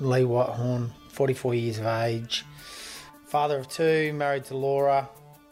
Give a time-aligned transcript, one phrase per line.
[0.00, 2.44] Lee Whitehorn, 44 years of age,
[3.24, 5.08] father of two, married to Laura,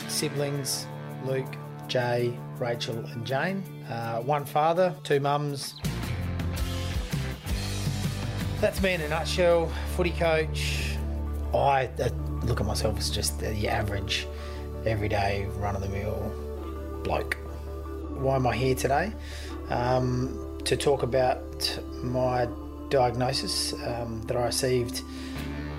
[0.09, 0.87] siblings
[1.25, 1.57] Luke,
[1.89, 3.63] Jay, Rachel, and Jane.
[3.89, 5.75] Uh, one father, two mums.
[8.61, 9.71] That's me in a nutshell.
[9.97, 10.97] Footy coach.
[11.55, 12.09] I uh,
[12.43, 14.27] look at myself as just the average,
[14.85, 16.33] everyday, run of the mill
[17.03, 17.35] bloke.
[18.11, 19.13] Why am I here today?
[19.71, 22.47] Um, to talk about my
[22.89, 25.03] diagnosis um, that I received,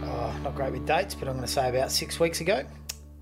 [0.04, 2.66] uh, not great with dates, but I'm going to say about six weeks ago.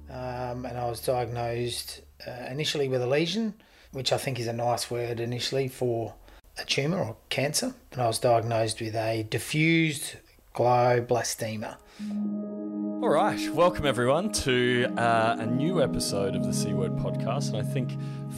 [0.10, 3.54] Um, and I was diagnosed uh, initially with a lesion,
[3.92, 6.14] which I think is a nice word initially for
[6.60, 7.74] a tumour or cancer.
[7.92, 10.16] And I was diagnosed with a diffused
[10.54, 11.78] glioblastoma.
[12.02, 17.50] All right, welcome everyone to uh, a new episode of the C Word podcast.
[17.50, 17.92] And I think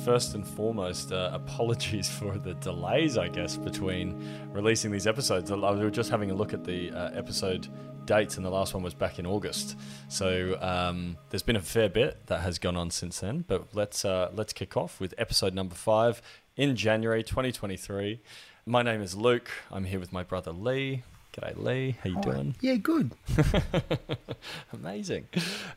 [0.04, 5.52] first and foremost, uh, apologies for the delays, I guess, between releasing these episodes.
[5.52, 7.70] I was just having a look at the uh, episode
[8.06, 9.78] dates, and the last one was back in August.
[10.10, 13.46] So um, there's been a fair bit that has gone on since then.
[13.48, 16.22] But let's uh, let's kick off with episode number five
[16.58, 18.20] in January 2023.
[18.66, 19.50] My name is Luke.
[19.72, 21.04] I'm here with my brother Lee.
[21.36, 21.98] G'day, Lee.
[22.04, 22.22] How you Hi.
[22.22, 22.56] doing?
[22.62, 23.12] Yeah, good.
[24.74, 25.28] Amazing.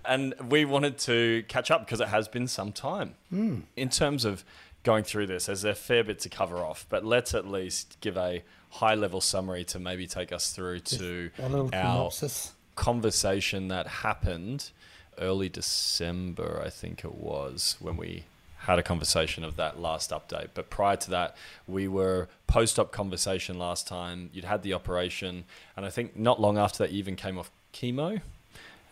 [0.05, 3.15] And we wanted to catch up because it has been some time.
[3.31, 3.61] Hmm.
[3.77, 4.45] In terms of
[4.85, 8.17] going through this, there's a fair bit to cover off, but let's at least give
[8.17, 12.53] a high level summary to maybe take us through to our synopsis.
[12.77, 14.71] conversation that happened
[15.19, 18.25] early December, I think it was, when we
[18.61, 20.49] had a conversation of that last update.
[20.55, 24.31] But prior to that, we were post op conversation last time.
[24.33, 25.45] You'd had the operation,
[25.77, 28.21] and I think not long after that, you even came off chemo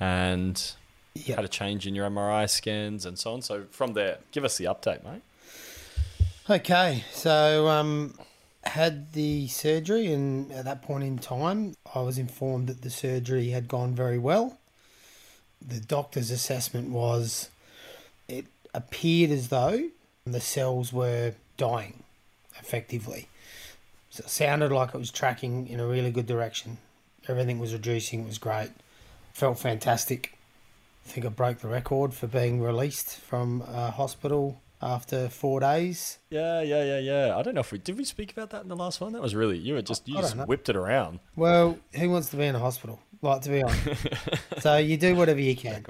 [0.00, 0.72] and
[1.14, 1.36] Yeah.
[1.36, 3.42] had a change in your MRI scans and so on.
[3.42, 5.22] So from there, give us the update, mate.
[6.48, 8.14] Okay, so um,
[8.62, 13.48] had the surgery, and at that point in time, I was informed that the surgery
[13.50, 14.58] had gone very well.
[15.66, 17.50] The doctor's assessment was
[18.76, 19.88] appeared as though
[20.24, 22.02] the cells were dying
[22.60, 23.28] effectively.
[24.10, 26.78] So it sounded like it was tracking in a really good direction.
[27.28, 28.70] Everything was reducing, it was great.
[29.32, 30.38] Felt fantastic.
[31.04, 36.18] I think I broke the record for being released from a hospital after four days.
[36.30, 37.36] Yeah, yeah, yeah, yeah.
[37.36, 39.12] I don't know if we did we speak about that in the last one.
[39.12, 40.44] That was really you were just you just know.
[40.44, 41.20] whipped it around.
[41.36, 43.00] Well, who wants to be in a hospital?
[43.22, 44.06] Like to be honest.
[44.58, 45.84] so you do whatever you can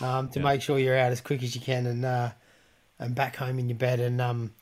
[0.00, 0.44] um, to Yeah.
[0.44, 2.30] make sure you're out as quick as you can and uh,
[2.98, 4.00] and back home in your bed.
[4.00, 4.52] And um,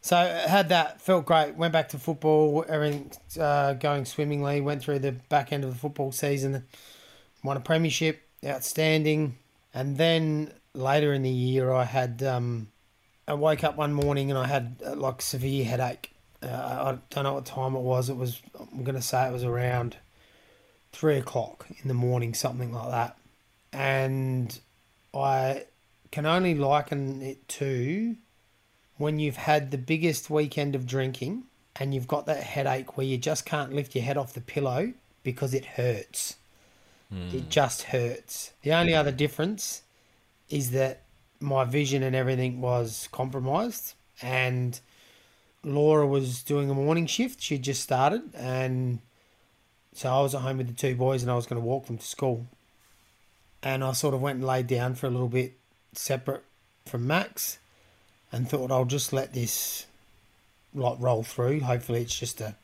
[0.00, 1.56] so had that felt great.
[1.56, 2.64] Went back to football.
[2.68, 4.60] Everything uh, going swimmingly.
[4.60, 6.64] Went through the back end of the football season.
[7.42, 8.22] Won a premiership.
[8.44, 9.36] Outstanding.
[9.74, 12.68] And then later in the year, I had um,
[13.28, 16.10] I woke up one morning and I had uh, like severe headache.
[16.42, 18.08] Uh, I don't know what time it was.
[18.08, 19.96] It was I'm gonna say it was around
[20.92, 23.18] three o'clock in the morning, something like that.
[23.72, 24.58] And
[25.14, 25.64] I
[26.10, 28.16] can only liken it to
[28.96, 31.44] when you've had the biggest weekend of drinking
[31.76, 34.92] and you've got that headache where you just can't lift your head off the pillow
[35.22, 36.36] because it hurts.
[37.10, 37.28] Hmm.
[37.32, 38.52] It just hurts.
[38.62, 39.82] The only other difference
[40.48, 41.02] is that
[41.40, 44.78] my vision and everything was compromised and
[45.64, 47.40] Laura was doing a morning shift.
[47.40, 49.00] She'd just started and
[49.94, 51.86] so I was at home with the two boys and I was going to walk
[51.86, 52.46] them to school.
[53.62, 55.59] And I sort of went and laid down for a little bit
[55.92, 56.44] separate
[56.86, 57.58] from Max
[58.32, 59.86] and thought I'll just let this
[60.74, 61.60] like roll through.
[61.60, 62.54] Hopefully it's just a,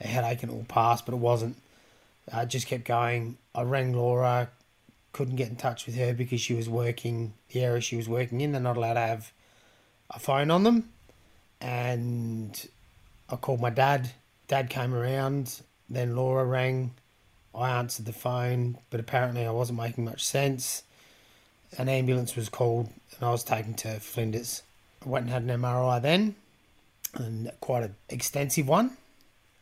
[0.00, 1.56] a headache and it will pass, but it wasn't.
[2.32, 3.36] Uh, I just kept going.
[3.54, 4.50] I rang Laura,
[5.12, 8.40] couldn't get in touch with her because she was working the area she was working
[8.40, 8.52] in.
[8.52, 9.32] They're not allowed to have
[10.10, 10.90] a phone on them.
[11.60, 12.68] And
[13.28, 14.10] I called my dad.
[14.46, 15.60] Dad came around.
[15.90, 16.92] Then Laura rang.
[17.54, 20.84] I answered the phone, but apparently I wasn't making much sense.
[21.76, 24.62] An ambulance was called and I was taken to Flinders.
[25.04, 26.34] I went and had an MRI then,
[27.14, 28.96] and quite an extensive one.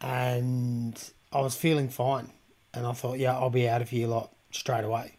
[0.00, 2.31] And I was feeling fine.
[2.72, 5.16] And I thought, yeah, I'll be out of here like straight away.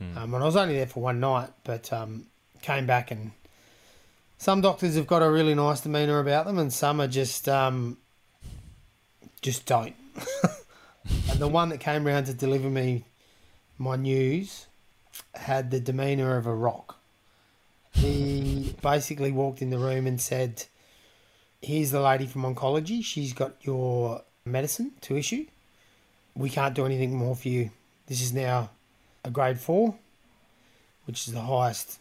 [0.00, 2.26] Um, and I was only there for one night, but um,
[2.62, 3.32] came back and
[4.38, 7.96] some doctors have got a really nice demeanour about them, and some are just um,
[9.40, 9.94] just don't.
[11.30, 13.04] and the one that came round to deliver me
[13.78, 14.66] my news
[15.34, 16.98] had the demeanour of a rock.
[17.92, 20.64] He basically walked in the room and said,
[21.60, 23.04] "Here's the lady from oncology.
[23.04, 25.46] She's got your medicine to issue.
[26.34, 27.70] We can't do anything more for you.
[28.06, 28.70] This is now
[29.24, 29.94] a grade four,
[31.06, 31.98] which is the highest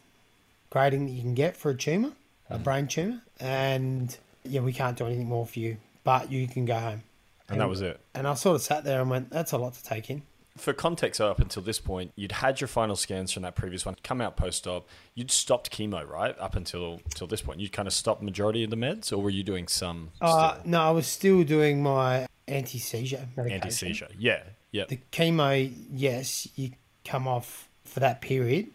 [0.69, 2.13] grading that you can get for a tumour,
[2.49, 2.63] a mm-hmm.
[2.63, 6.79] brain tumour, and yeah, we can't do anything more for you, but you can go
[6.79, 7.03] home."
[7.49, 7.99] And that was it.
[8.15, 10.23] And I sort of sat there and went, "That's a lot to take in."
[10.57, 13.95] For context, up until this point, you'd had your final scans from that previous one,
[14.03, 14.87] come out post op.
[15.15, 16.37] You'd stopped chemo, right?
[16.39, 19.31] Up until till this point, you'd kind of stopped majority of the meds, or were
[19.31, 20.11] you doing some?
[20.21, 23.61] Uh, no, I was still doing my anti seizure medication.
[23.63, 24.07] anti seizure.
[24.17, 24.85] Yeah, yeah.
[24.87, 26.71] The chemo, yes, you
[27.03, 28.67] come off for that period.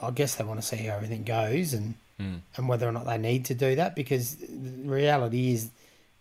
[0.00, 2.40] I guess they want to see how everything goes and Mm.
[2.56, 5.70] and whether or not they need to do that because the reality is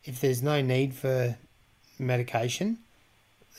[0.04, 1.36] if there's no need for
[1.98, 2.78] medication,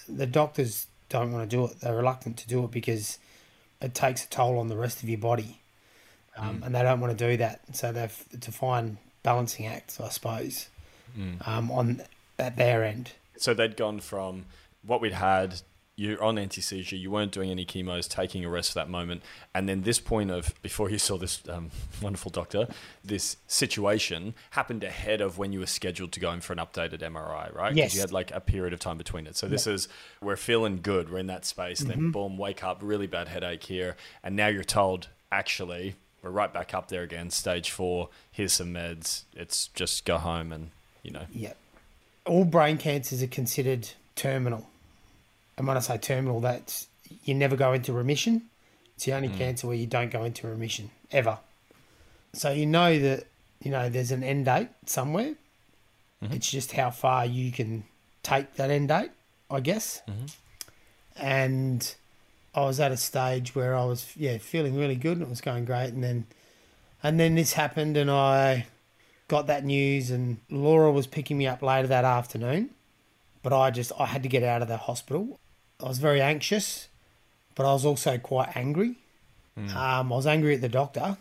[0.08, 1.80] the doctors don't want to do it.
[1.80, 3.18] They're reluctant to do it because
[3.80, 5.60] it takes a toll on the rest of your body,
[6.36, 7.60] um, and they don't want to do that.
[7.72, 10.68] So they've it's a fine balancing act, I suppose,
[11.46, 12.02] um, on
[12.38, 13.12] at their end.
[13.36, 14.46] So they'd gone from
[14.82, 15.60] what we'd had.
[15.98, 16.94] You're on anti seizure.
[16.94, 19.20] You weren't doing any chemos, taking a rest for that moment,
[19.52, 22.68] and then this point of before you saw this um, wonderful doctor,
[23.04, 27.00] this situation happened ahead of when you were scheduled to go in for an updated
[27.00, 27.74] MRI, right?
[27.74, 27.96] Yes.
[27.96, 29.36] you had like a period of time between it.
[29.36, 29.88] So this is
[30.22, 31.10] we're feeling good.
[31.10, 31.80] We're in that space.
[31.80, 31.88] Mm-hmm.
[31.88, 36.52] Then boom, wake up, really bad headache here, and now you're told actually we're right
[36.52, 38.08] back up there again, stage four.
[38.30, 39.24] Here's some meds.
[39.34, 40.70] It's just go home and
[41.02, 41.24] you know.
[41.32, 41.54] Yeah.
[42.24, 44.68] All brain cancers are considered terminal.
[45.58, 46.86] And when I say terminal, that's
[47.24, 48.42] you never go into remission.
[48.94, 49.36] It's the only mm.
[49.36, 51.38] cancer where you don't go into remission ever.
[52.32, 53.26] So you know that
[53.60, 55.34] you know there's an end date somewhere.
[56.22, 56.34] Mm-hmm.
[56.34, 57.84] It's just how far you can
[58.22, 59.10] take that end date,
[59.50, 60.00] I guess.
[60.08, 60.26] Mm-hmm.
[61.16, 61.94] And
[62.54, 65.40] I was at a stage where I was yeah feeling really good and it was
[65.40, 66.26] going great, and then
[67.02, 68.66] and then this happened, and I
[69.26, 72.70] got that news and Laura was picking me up later that afternoon.
[73.42, 75.38] But I just I had to get out of the hospital.
[75.82, 76.88] I was very anxious,
[77.54, 78.96] but I was also quite angry.
[79.56, 81.16] Um, I was angry at the doctor,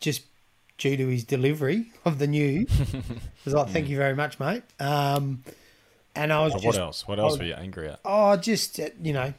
[0.00, 0.22] just
[0.78, 2.68] due to his delivery of the news.
[2.94, 3.02] I
[3.44, 5.44] was like, "Thank you very much, mate." Um,
[6.16, 7.06] and I was Oh, just, what else?
[7.08, 8.00] What else I- were you angry at?
[8.04, 9.32] Oh, just uh, you know,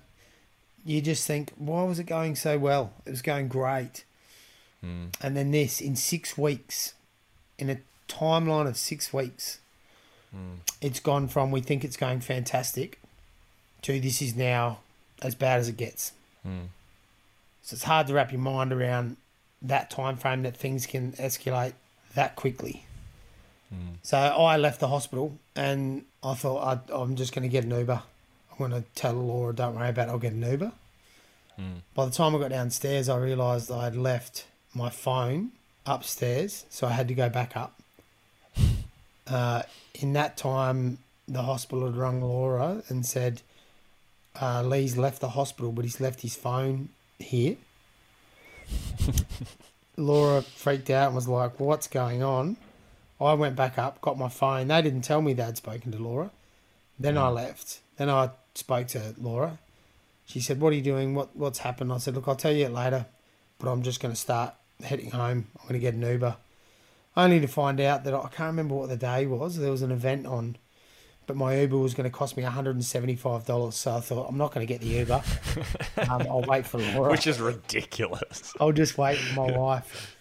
[0.85, 2.93] you just think, why was it going so well?
[3.05, 4.05] It was going great,
[4.81, 6.93] and then this in six weeks,
[7.57, 7.77] in a
[8.07, 9.59] timeline of six weeks,
[10.81, 12.99] it's gone from we think it's going fantastic
[13.83, 14.79] to this is now
[15.21, 16.13] as bad as it gets.
[16.43, 16.65] Hmm.
[17.61, 19.17] So it's hard to wrap your mind around
[19.61, 21.73] that time frame that things can escalate
[22.15, 22.85] that quickly.
[23.69, 23.95] Hmm.
[24.01, 27.71] So I left the hospital and I thought I'd, I'm just going to get an
[27.71, 28.01] Uber.
[28.51, 30.71] I'm going to tell Laura, don't worry about it, I'll get an Uber.
[31.55, 31.73] Hmm.
[31.93, 35.51] By the time I got downstairs, I realised I had left my phone
[35.85, 37.79] upstairs, so I had to go back up.
[39.27, 39.61] Uh,
[39.93, 40.97] in that time,
[41.27, 43.43] the hospital had rung Laura and said,
[44.41, 47.57] uh, Lee's left the hospital, but he's left his phone here.
[49.97, 52.57] Laura freaked out and was like, What's going on?
[53.21, 54.69] I went back up, got my phone.
[54.69, 56.31] They didn't tell me they'd spoken to Laura.
[56.97, 57.79] Then I left.
[57.97, 59.59] Then I spoke to Laura.
[60.25, 61.15] She said, What are you doing?
[61.15, 61.91] What What's happened?
[61.91, 63.05] I said, Look, I'll tell you it later,
[63.57, 64.53] but I'm just going to start
[64.83, 65.47] heading home.
[65.57, 66.37] I'm going to get an Uber.
[67.17, 69.57] Only to find out that I can't remember what the day was.
[69.57, 70.55] There was an event on,
[71.29, 73.73] but my Uber was going to cost me $175.
[73.73, 75.21] So I thought, I'm not going to get the Uber.
[76.09, 77.11] um, I'll wait for Laura.
[77.11, 78.51] Which is ridiculous.
[78.59, 80.17] I'll just wait for my wife.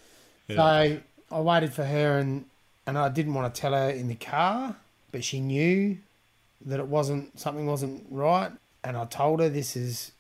[0.51, 1.01] So I
[1.41, 2.45] waited for her and
[2.87, 4.77] and I didn't want to tell her in the car,
[5.11, 5.97] but she knew
[6.67, 8.53] that it wasn't something wasn't right,
[8.85, 10.13] and I told her this is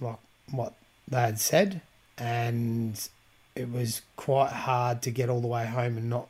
[0.00, 0.18] like
[0.50, 0.74] what
[1.06, 1.80] they had said,
[2.18, 3.08] and
[3.54, 6.28] it was quite hard to get all the way home and not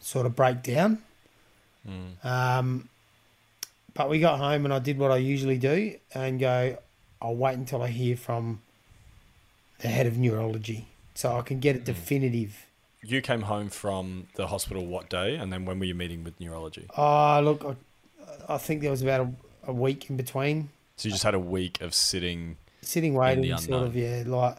[0.00, 1.02] sort of break down.
[2.24, 2.88] Um,
[3.94, 6.78] but we got home and I did what I usually do and go,
[7.20, 8.60] I'll wait until I hear from
[9.80, 12.64] the head of neurology so I can get it definitive.
[13.02, 15.36] You came home from the hospital what day?
[15.36, 16.86] And then when were you meeting with neurology?
[16.96, 17.64] Oh, look,
[18.48, 21.34] I, I think there was about a, a week in between So you just had
[21.34, 22.56] a week of sitting.
[22.82, 24.58] sitting waiting, sort of, yeah, like,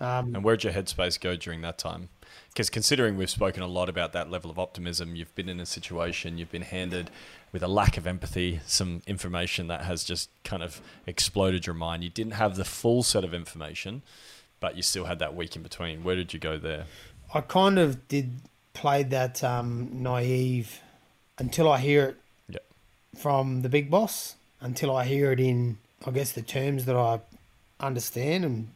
[0.00, 2.08] um, And where'd your headspace go during that time?
[2.48, 5.66] Because considering we've spoken a lot about that level of optimism, you've been in a
[5.66, 7.10] situation, you've been handed
[7.52, 12.02] with a lack of empathy, some information that has just kind of exploded your mind.
[12.02, 14.02] You didn't have the full set of information,
[14.58, 16.02] but you still had that week in between.
[16.02, 16.86] Where did you go there?
[17.34, 18.30] I kind of did
[18.72, 20.80] play that um, naive
[21.38, 22.16] until I hear it
[22.48, 22.64] Yep.
[23.18, 25.76] from the big boss, until I hear it in,
[26.06, 27.20] I guess, the terms that I
[27.80, 28.68] understand and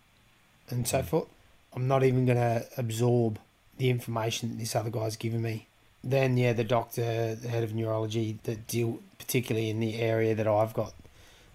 [0.71, 1.07] and so hmm.
[1.07, 1.29] forth.
[1.75, 3.39] I'm not even going to absorb
[3.79, 5.67] the information that this other guy's given me.
[6.03, 10.49] Then, yeah, the doctor, the head of neurology, that deal particularly in the area that
[10.49, 10.95] I've got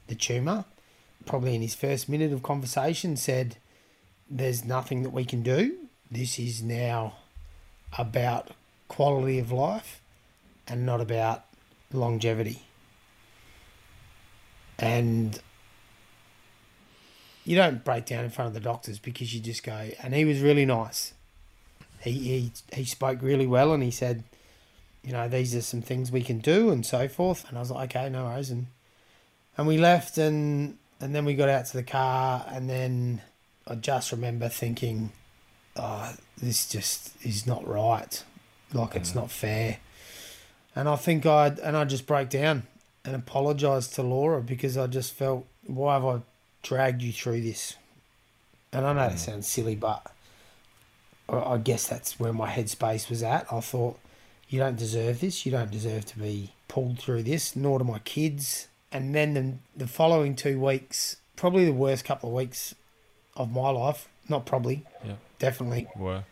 [0.07, 0.65] the tumour,
[1.25, 3.57] probably in his first minute of conversation said,
[4.29, 5.77] "There's nothing that we can do.
[6.09, 7.15] This is now
[7.97, 8.51] about
[8.87, 9.99] quality of life,
[10.67, 11.45] and not about
[11.91, 12.61] longevity.
[14.77, 15.39] And
[17.45, 19.89] you don't break down in front of the doctors because you just go.
[20.01, 21.13] And he was really nice.
[22.01, 24.23] He he he spoke really well, and he said,
[25.03, 27.47] you know, these are some things we can do, and so forth.
[27.47, 28.49] And I was like, okay, no worries.
[28.49, 28.67] And
[29.57, 33.21] and we left, and and then we got out to the car, and then
[33.67, 35.11] I just remember thinking,
[35.75, 38.23] oh, this just is not right.
[38.73, 39.15] Like it's mm.
[39.15, 39.77] not fair.
[40.75, 42.63] And I think I and I just broke down
[43.05, 46.21] and apologized to Laura because I just felt, why have I
[46.65, 47.75] dragged you through this?
[48.73, 50.05] And I know that sounds silly, but
[51.29, 53.45] I guess that's where my headspace was at.
[53.51, 53.99] I thought,
[54.49, 55.45] you don't deserve this.
[55.45, 58.67] You don't deserve to be pulled through this, nor do my kids.
[58.91, 59.53] And then the,
[59.85, 62.75] the following two weeks, probably the worst couple of weeks
[63.35, 64.07] of my life.
[64.27, 65.13] Not probably, Yeah.
[65.39, 66.23] definitely, Were.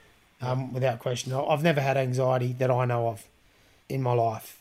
[0.41, 1.31] um, without question.
[1.31, 3.23] I've never had anxiety that I know of
[3.87, 4.59] in my life.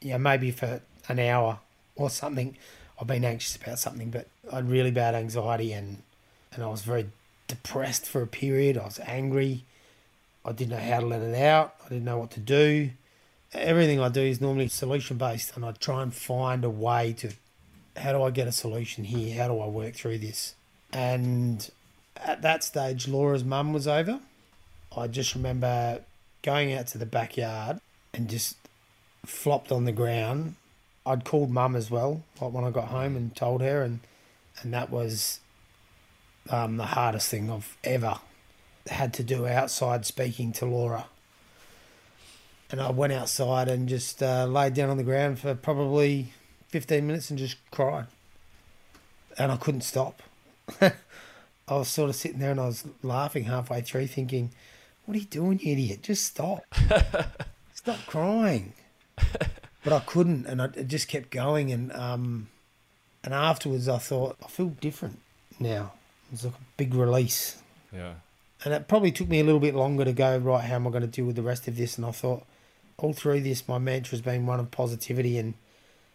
[0.00, 1.60] Yeah, maybe for an hour
[1.94, 2.56] or something.
[3.00, 6.02] I've been anxious about something, but I had really bad anxiety and
[6.52, 7.10] and I was very
[7.48, 8.78] depressed for a period.
[8.78, 9.64] I was angry.
[10.44, 11.74] I didn't know how to let it out.
[11.84, 12.90] I didn't know what to do.
[13.52, 17.32] Everything I do is normally solution based, and I try and find a way to
[17.96, 19.36] how do I get a solution here?
[19.36, 20.54] How do I work through this?
[20.92, 21.68] And
[22.16, 24.20] at that stage, Laura's mum was over.
[24.96, 26.00] I just remember
[26.42, 27.80] going out to the backyard
[28.14, 28.56] and just
[29.24, 30.54] flopped on the ground.
[31.06, 34.00] I'd called mum as well, like when I got home and told her, and
[34.62, 35.40] and that was
[36.50, 38.18] um, the hardest thing I've ever
[38.88, 41.06] had to do outside speaking to Laura.
[42.70, 46.32] And I went outside and just uh, laid down on the ground for probably
[46.68, 48.06] 15 minutes and just cried.
[49.38, 50.22] And I couldn't stop.
[50.80, 50.92] I
[51.68, 54.50] was sort of sitting there and I was laughing halfway through, thinking,
[55.04, 56.02] What are you doing, you idiot?
[56.02, 56.64] Just stop.
[57.74, 58.72] stop crying.
[59.86, 61.70] But I couldn't, and I, it just kept going.
[61.70, 62.48] And um,
[63.22, 65.20] and afterwards, I thought, I feel different
[65.60, 65.92] now.
[66.28, 67.62] It was like a big release.
[67.92, 68.14] Yeah.
[68.64, 70.90] And it probably took me a little bit longer to go, right, how am I
[70.90, 71.96] going to deal with the rest of this?
[71.96, 72.44] And I thought,
[72.96, 75.54] all through this, my mantra has been one of positivity and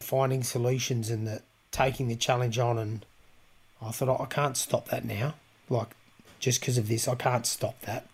[0.02, 2.78] finding solutions and that taking the challenge on.
[2.78, 3.06] And
[3.82, 5.36] I thought, I can't stop that now.
[5.70, 5.96] Like,
[6.42, 8.06] just because of this, I can't stop that.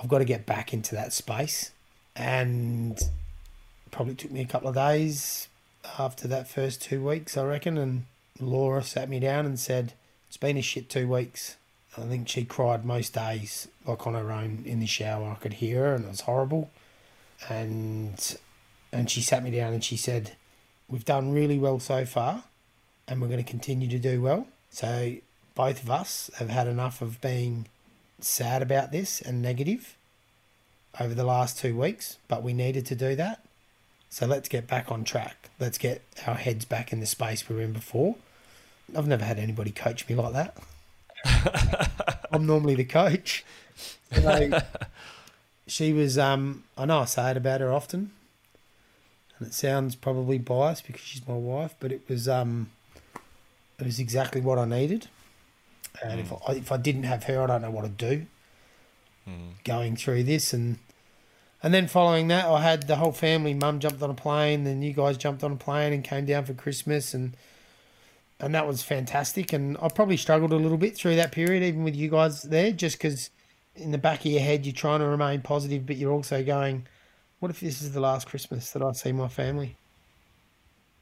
[0.00, 1.72] I've got to get back into that space.
[2.16, 2.98] And
[3.90, 5.48] probably took me a couple of days
[5.98, 7.78] after that first two weeks, I reckon.
[7.78, 8.04] And
[8.40, 9.94] Laura sat me down and said,
[10.28, 11.56] It's been a shit two weeks.
[11.96, 15.30] I think she cried most days, like on her own in the shower.
[15.30, 16.70] I could hear her, and it was horrible.
[17.48, 18.36] And
[18.92, 20.36] and she sat me down and she said,
[20.88, 22.44] "We've done really well so far,
[23.06, 25.16] and we're going to continue to do well." So
[25.54, 27.66] both of us have had enough of being
[28.20, 29.96] sad about this and negative
[31.00, 33.40] over the last two weeks, but we needed to do that.
[34.10, 35.50] So let's get back on track.
[35.60, 38.16] Let's get our heads back in the space we were in before.
[38.96, 40.56] I've never had anybody coach me like that.
[42.32, 43.44] I'm normally the coach.
[44.12, 44.60] So
[45.66, 48.12] she was um I know I say it about her often.
[49.38, 52.70] And it sounds probably biased because she's my wife, but it was um
[53.78, 55.08] it was exactly what I needed.
[56.02, 58.26] And if I if I didn't have her I don't know what to do
[59.64, 60.78] going through this and
[61.62, 64.80] and then following that I had the whole family, mum jumped on a plane, then
[64.82, 67.36] you guys jumped on a plane and came down for Christmas and
[68.40, 69.52] and that was fantastic.
[69.52, 72.70] And I probably struggled a little bit through that period, even with you guys there,
[72.70, 73.30] just because
[73.74, 76.86] in the back of your head you're trying to remain positive, but you're also going,
[77.40, 79.76] "What if this is the last Christmas that I see my family?"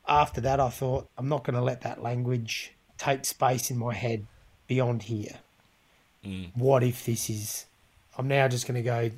[0.09, 3.93] After that, I thought I'm not going to let that language take space in my
[3.93, 4.27] head
[4.67, 5.41] beyond here.
[6.25, 6.57] Mm.
[6.57, 7.67] What if this is?
[8.17, 9.11] I'm now just going to go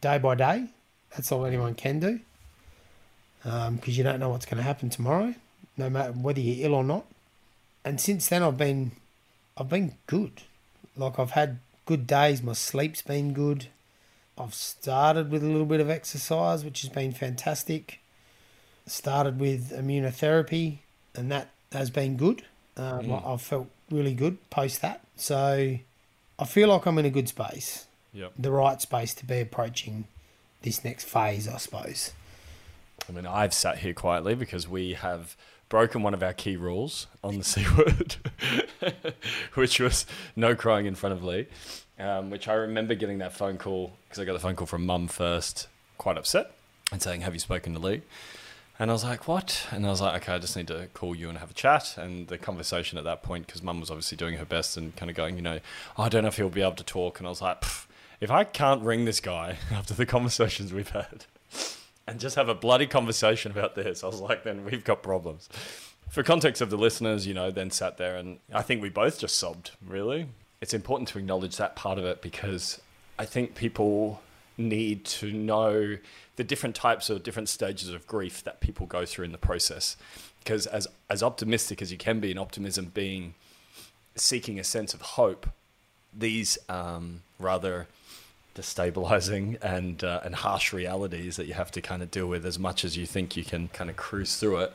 [0.00, 0.68] day by day.
[1.14, 2.20] That's all anyone can do,
[3.42, 5.34] because you don't know what's going to happen tomorrow,
[5.76, 7.06] no matter whether you're ill or not
[7.84, 8.92] and since then I've been
[9.56, 10.42] I've been good.
[10.96, 12.42] Like I've had good days.
[12.42, 13.66] My sleep's been good.
[14.38, 18.00] I've started with a little bit of exercise, which has been fantastic.
[18.86, 20.78] Started with immunotherapy,
[21.14, 22.42] and that has been good.
[22.76, 25.02] Um, I've felt really good post that.
[25.16, 25.78] So
[26.38, 28.32] I feel like I'm in a good space, Yep.
[28.38, 30.06] the right space to be approaching
[30.64, 32.12] this next phase, I suppose.
[33.08, 35.36] I mean, I've sat here quietly because we have
[35.68, 38.16] broken one of our key rules on the C word,
[39.54, 41.46] which was no crying in front of Lee.
[41.96, 44.84] Um, which I remember getting that phone call because I got the phone call from
[44.84, 46.50] mum first, quite upset,
[46.90, 48.02] and saying, Have you spoken to Lee?
[48.80, 49.68] And I was like, What?
[49.70, 51.96] And I was like, Okay, I just need to call you and have a chat.
[51.96, 55.08] And the conversation at that point, because mum was obviously doing her best and kind
[55.08, 55.60] of going, You know,
[55.96, 57.20] "Oh, I don't know if he'll be able to talk.
[57.20, 57.86] And I was like, "Pff,
[58.20, 61.26] If I can't ring this guy after the conversations we've had,
[62.06, 64.04] and just have a bloody conversation about this.
[64.04, 65.48] I was like, then we've got problems.
[66.10, 69.18] For context of the listeners, you know, then sat there and I think we both
[69.18, 70.28] just sobbed, really.
[70.60, 72.80] It's important to acknowledge that part of it because
[73.18, 74.20] I think people
[74.56, 75.98] need to know
[76.36, 79.96] the different types of different stages of grief that people go through in the process.
[80.38, 83.34] Because as as optimistic as you can be, and optimism being
[84.14, 85.48] seeking a sense of hope,
[86.12, 87.88] these um, rather
[88.54, 92.58] destabilizing and uh, and harsh realities that you have to kind of deal with as
[92.58, 94.72] much as you think you can kind of cruise through it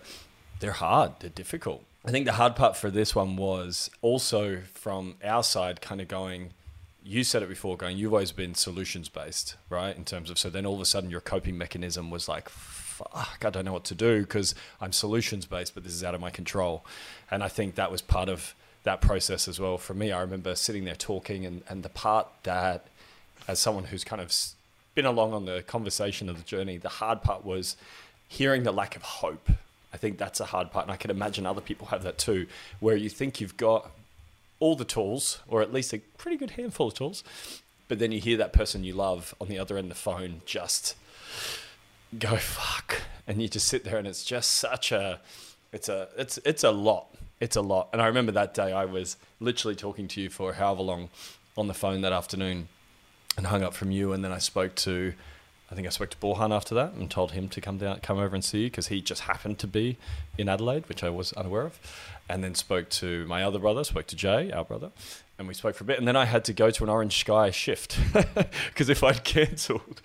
[0.59, 1.83] they're hard they're difficult.
[2.05, 6.07] I think the hard part for this one was also from our side kind of
[6.07, 6.51] going
[7.03, 9.95] you said it before going you've always been solutions based right?
[9.95, 13.43] In terms of so then all of a sudden your coping mechanism was like fuck
[13.45, 16.19] i don't know what to do because i'm solutions based but this is out of
[16.19, 16.86] my control.
[17.31, 20.12] And i think that was part of that process as well for me.
[20.12, 22.88] I remember sitting there talking and, and the part that
[23.50, 24.34] as someone who's kind of
[24.96, 27.75] been along on the conversation of the journey the hard part was
[28.27, 29.50] hearing the lack of hope
[29.94, 32.46] i think that's a hard part and i can imagine other people have that too
[32.79, 33.91] where you think you've got
[34.60, 37.24] all the tools, or at least a pretty good handful of tools.
[37.88, 40.41] But then you hear that person you love on the other end of the phone
[40.46, 40.96] just
[42.18, 45.20] go fuck, and you just sit there, and it's just such a,
[45.72, 47.08] it's a, it's it's a lot,
[47.39, 47.89] it's a lot.
[47.94, 51.10] And I remember that day I was literally talking to you for however long
[51.58, 52.68] on the phone that afternoon,
[53.39, 55.13] and hung up from you, and then I spoke to.
[55.72, 58.17] I think I spoke to Borhan after that and told him to come down, come
[58.17, 59.98] over and see you because he just happened to be
[60.36, 61.79] in Adelaide, which I was unaware of
[62.29, 64.91] and then spoke to my other brother, spoke to Jay, our brother,
[65.38, 65.98] and we spoke for a bit.
[65.98, 67.98] And then I had to go to an Orange Sky shift
[68.67, 70.01] because if I'd cancelled,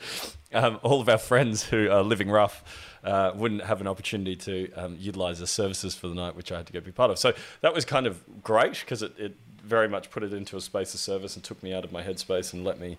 [0.53, 2.65] um, all of our friends who are living rough
[3.05, 6.57] uh, wouldn't have an opportunity to um, utilize the services for the night, which I
[6.57, 7.19] had to go be part of.
[7.19, 10.61] So that was kind of great because it, it very much put it into a
[10.61, 12.99] space of service and took me out of my headspace and let me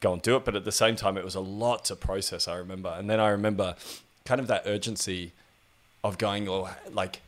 [0.00, 0.44] go and do it.
[0.44, 2.94] But at the same time, it was a lot to process, I remember.
[2.96, 3.76] And then I remember
[4.24, 5.32] kind of that urgency
[6.04, 7.20] of going, oh, like,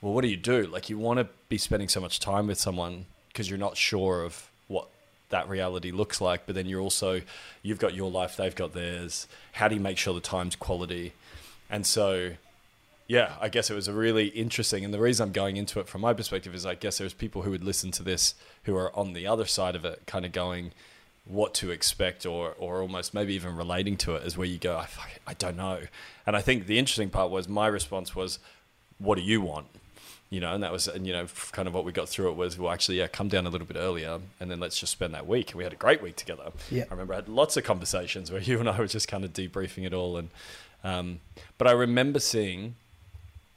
[0.00, 0.62] well, what do you do?
[0.62, 4.22] Like, you want to be spending so much time with someone because you're not sure
[4.22, 4.88] of what
[5.28, 7.20] that reality looks like, but then you're also,
[7.62, 9.26] you've got your life, they've got theirs.
[9.52, 11.12] How do you make sure the time's quality?
[11.68, 12.32] And so,
[13.10, 14.84] yeah, I guess it was a really interesting.
[14.84, 17.42] And the reason I'm going into it from my perspective is I guess there's people
[17.42, 20.30] who would listen to this who are on the other side of it, kind of
[20.30, 20.70] going,
[21.24, 24.76] what to expect or or almost maybe even relating to it is where you go
[24.76, 24.88] I,
[25.26, 25.80] I don't know
[26.26, 28.38] and I think the interesting part was my response was
[28.98, 29.66] what do you want
[30.30, 32.36] you know, and that was, and you know, kind of what we got through it
[32.36, 35.12] was, well, actually, yeah, come down a little bit earlier, and then let's just spend
[35.12, 35.50] that week.
[35.50, 36.52] And we had a great week together.
[36.70, 39.24] Yeah, I remember I had lots of conversations where you and I were just kind
[39.24, 40.30] of debriefing it all, and
[40.84, 41.18] um,
[41.58, 42.76] but I remember seeing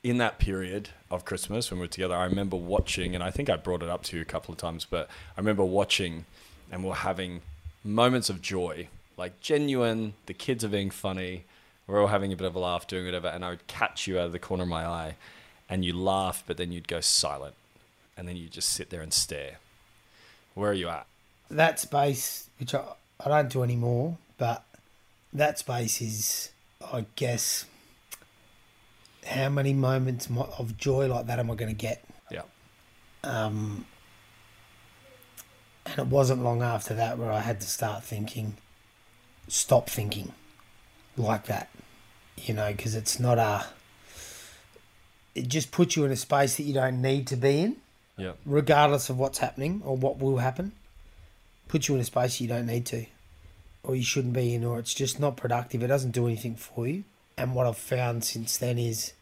[0.04, 3.50] in that period of Christmas when we were together, I remember watching, and I think
[3.50, 6.26] I brought it up to you a couple of times, but I remember watching,
[6.72, 7.42] and we're having
[7.84, 10.14] moments of joy, like genuine.
[10.26, 11.46] The kids are being funny.
[11.88, 14.20] We're all having a bit of a laugh, doing whatever, and I would catch you
[14.20, 15.16] out of the corner of my eye
[15.70, 17.56] and you laugh, but then you'd go silent,
[18.18, 19.58] and then you just sit there and stare.
[20.54, 21.08] Where are you at?
[21.50, 22.84] That space, which I,
[23.20, 24.64] I don't do anymore, but
[25.32, 27.66] that space is, I guess,
[29.26, 32.04] how many moments of joy like that am I going to get?
[32.32, 32.44] Yeah.
[33.24, 33.86] Um,
[35.86, 38.58] and it wasn't long after that where I had to start thinking,
[39.48, 40.34] stop thinking
[41.18, 41.70] like that,
[42.38, 43.66] you know, because it's not a
[45.36, 47.78] it just puts you in a space that you don't need to be in.
[48.18, 48.34] Yeah.
[48.46, 50.74] Regardless of what's happening or what will happen,
[51.68, 53.06] puts you in a space you don't need to,
[53.84, 55.82] or you shouldn't be in, or it's just not productive.
[55.82, 57.04] It doesn't do anything for you.
[57.38, 59.14] And what I've found since then is,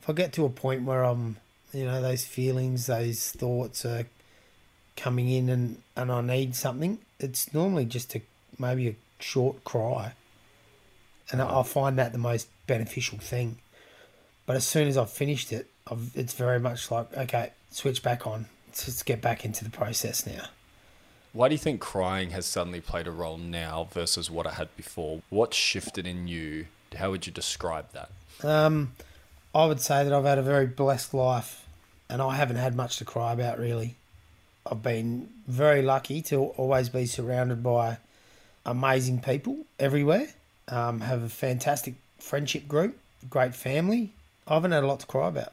[0.00, 1.36] if I get to a point where I'm,
[1.72, 4.06] you know, those feelings, those thoughts are
[4.96, 8.22] coming in, and and I need something, it's normally just a
[8.58, 10.12] maybe a short cry,
[11.30, 13.58] and I find that the most beneficial thing
[14.48, 18.26] but as soon as I've finished it, I've, it's very much like, okay, switch back
[18.26, 18.46] on.
[18.68, 20.44] Let's get back into the process now.
[21.34, 24.74] Why do you think crying has suddenly played a role now versus what it had
[24.74, 25.20] before?
[25.28, 26.64] What shifted in you?
[26.96, 28.10] How would you describe that?
[28.42, 28.92] Um,
[29.54, 31.66] I would say that I've had a very blessed life
[32.08, 33.96] and I haven't had much to cry about really.
[34.70, 37.98] I've been very lucky to always be surrounded by
[38.66, 40.28] amazing people everywhere.
[40.68, 42.98] Um, have a fantastic friendship group,
[43.30, 44.12] great family,
[44.48, 45.52] I haven't had a lot to cry about.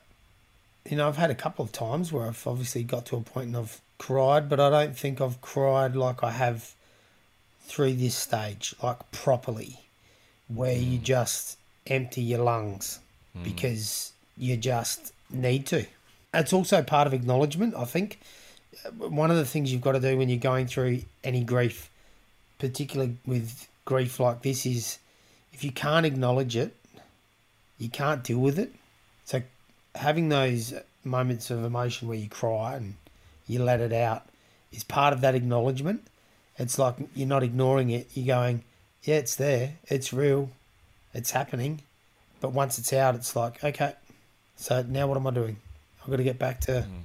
[0.90, 3.48] You know, I've had a couple of times where I've obviously got to a point
[3.48, 6.74] and I've cried, but I don't think I've cried like I have
[7.62, 9.80] through this stage, like properly,
[10.48, 13.00] where you just empty your lungs
[13.38, 13.44] mm.
[13.44, 15.86] because you just need to.
[16.34, 18.20] It's also part of acknowledgement, I think.
[18.98, 21.90] One of the things you've got to do when you're going through any grief,
[22.60, 25.00] particularly with grief like this, is
[25.54, 26.76] if you can't acknowledge it,
[27.78, 28.74] you can't deal with it.
[29.24, 29.42] So
[29.96, 32.96] having those moments of emotion where you cry and
[33.48, 34.28] you let it out
[34.72, 36.06] is part of that acknowledgement.
[36.58, 38.08] It's like you're not ignoring it.
[38.14, 38.64] You're going,
[39.06, 39.74] yeah, it's there.
[39.88, 40.50] It's real.
[41.14, 41.82] It's happening.
[42.42, 43.94] But once it's out, it's like, okay,
[44.58, 45.58] so now what am I doing?
[46.04, 47.02] I've got to get back to mm.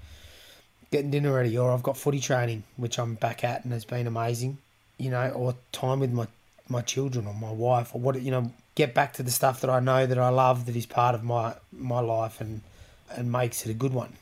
[0.91, 4.07] getting dinner ready, or I've got footy training, which I'm back at and has been
[4.07, 4.59] amazing,
[4.99, 6.27] you know, or time with my,
[6.69, 9.71] my children or my wife, or what, you know, get back to the stuff that
[9.71, 12.63] I know that I love that is part of my, my life and,
[13.11, 14.15] and makes it a good one.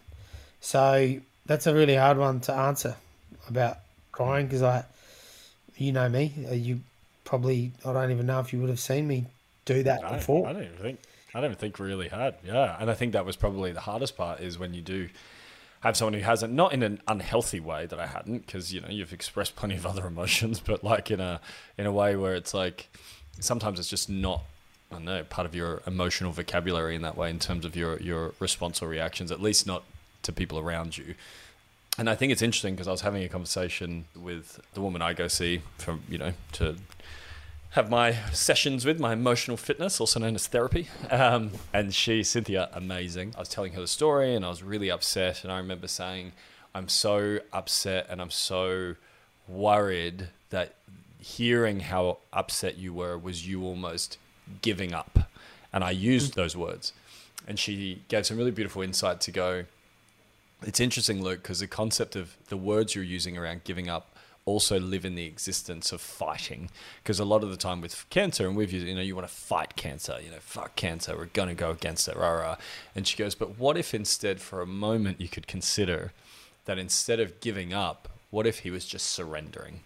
[0.60, 2.96] So that's a really hard one to answer
[3.48, 3.78] about
[4.12, 4.84] crying because I,
[5.76, 6.80] you know me, you
[7.28, 9.26] probably I don't even know if you would have seen me
[9.66, 10.48] do that I before.
[10.48, 11.00] I don't even think
[11.34, 12.36] I don't think really had.
[12.42, 15.10] Yeah, and I think that was probably the hardest part is when you do
[15.80, 18.88] have someone who hasn't not in an unhealthy way that I hadn't because you know
[18.88, 21.40] you've expressed plenty of other emotions, but like in a
[21.76, 22.88] in a way where it's like
[23.40, 24.42] sometimes it's just not
[24.90, 28.00] I don't know part of your emotional vocabulary in that way in terms of your
[28.00, 29.84] your response or reactions, at least not
[30.22, 31.14] to people around you.
[31.98, 35.12] And I think it's interesting because I was having a conversation with the woman I
[35.12, 36.76] go see from you know to
[37.70, 40.88] have my sessions with my emotional fitness, also known as therapy.
[41.10, 43.34] Um, and she, Cynthia, amazing.
[43.36, 45.42] I was telling her the story and I was really upset.
[45.42, 46.32] And I remember saying,
[46.74, 48.94] I'm so upset and I'm so
[49.46, 50.76] worried that
[51.18, 54.18] hearing how upset you were was you almost
[54.62, 55.30] giving up.
[55.72, 56.92] And I used those words.
[57.46, 59.64] And she gave some really beautiful insight to go,
[60.62, 64.80] it's interesting, Luke, because the concept of the words you're using around giving up also
[64.80, 66.70] live in the existence of fighting.
[67.02, 69.28] Because a lot of the time with cancer, and we've used, you know, you want
[69.28, 72.56] to fight cancer, you know, fuck cancer, we're going to go against it, rah, rah.
[72.96, 76.12] And she goes, but what if instead for a moment you could consider
[76.64, 79.80] that instead of giving up, what if he was just surrendering?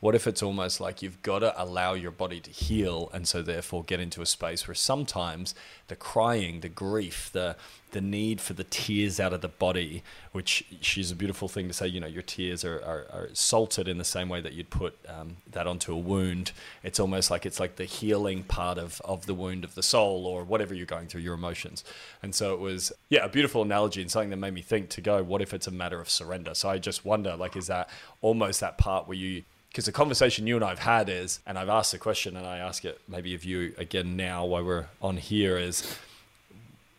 [0.00, 3.42] What if it's almost like you've got to allow your body to heal and so
[3.42, 5.54] therefore get into a space where sometimes
[5.88, 7.56] the crying, the grief, the
[7.92, 11.72] the need for the tears out of the body, which she's a beautiful thing to
[11.72, 14.68] say, you know, your tears are, are, are salted in the same way that you'd
[14.68, 16.52] put um, that onto a wound.
[16.82, 20.26] It's almost like it's like the healing part of, of the wound of the soul
[20.26, 21.84] or whatever you're going through, your emotions.
[22.22, 25.00] And so it was, yeah, a beautiful analogy and something that made me think to
[25.00, 26.54] go, what if it's a matter of surrender?
[26.54, 27.88] So I just wonder, like, is that
[28.20, 29.44] almost that part where you
[29.76, 32.56] because the conversation you and I've had is, and I've asked the question, and I
[32.56, 35.98] ask it maybe of you again now while we're on here, is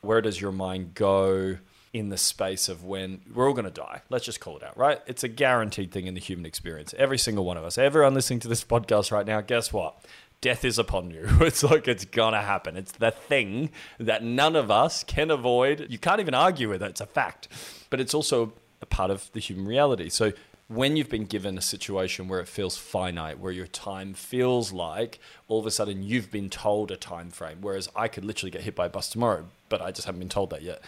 [0.02, 1.58] where does your mind go
[1.92, 4.04] in the space of when we're all going to die?
[4.12, 5.02] Let's just call it out, right?
[5.08, 6.94] It's a guaranteed thing in the human experience.
[7.00, 10.06] Every single one of us, everyone listening to this podcast right now, guess what?
[10.40, 11.28] Death is upon you.
[11.42, 12.78] It's like it's gonna happen.
[12.78, 15.88] It's the thing that none of us can avoid.
[15.90, 16.92] You can't even argue with it.
[16.92, 17.48] It's a fact.
[17.90, 20.10] But it's also a part of the human reality.
[20.10, 20.34] So
[20.68, 25.20] when you've been given a situation where it feels finite, where your time feels like
[25.48, 28.62] all of a sudden you've been told a time frame, whereas I could literally get
[28.62, 30.82] hit by a bus tomorrow, but I just haven't been told that yet.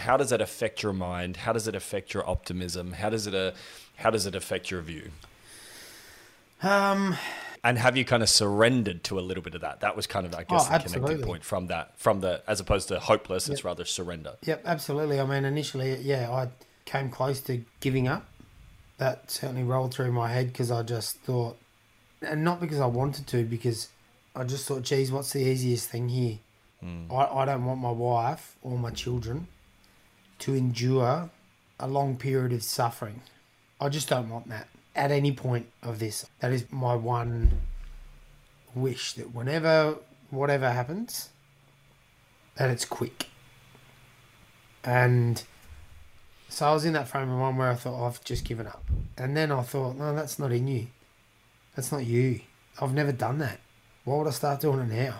[0.00, 1.36] How does that affect your mind?
[1.38, 2.92] How does it affect your optimism?
[2.92, 3.52] How does it uh,
[3.96, 5.10] how does it affect your view?
[6.62, 7.16] Um,
[7.62, 9.80] and have you kind of surrendered to a little bit of that?
[9.80, 12.58] That was kind of, I guess, oh, the connecting point from that, from the as
[12.58, 13.54] opposed to hopeless, yep.
[13.54, 14.34] it's rather surrender.
[14.44, 15.20] Yep, absolutely.
[15.20, 16.48] I mean, initially, yeah, I
[16.84, 18.26] came close to giving up
[19.02, 21.56] that certainly rolled through my head because I just thought,
[22.24, 23.88] and not because I wanted to, because
[24.36, 26.38] I just thought, geez, what's the easiest thing here?
[26.84, 27.12] Mm.
[27.12, 29.48] I, I don't want my wife or my children
[30.38, 31.30] to endure
[31.80, 33.22] a long period of suffering.
[33.80, 36.24] I just don't want that at any point of this.
[36.38, 37.58] That is my one
[38.72, 39.96] wish that whenever,
[40.30, 41.30] whatever happens,
[42.54, 43.26] that it's quick.
[44.84, 45.42] And
[46.52, 48.66] so I was in that frame of mind where I thought, oh, I've just given
[48.66, 48.84] up.
[49.16, 50.88] And then I thought, no, that's not in you.
[51.74, 52.40] That's not you.
[52.78, 53.58] I've never done that.
[54.04, 55.14] Why would I start doing it now?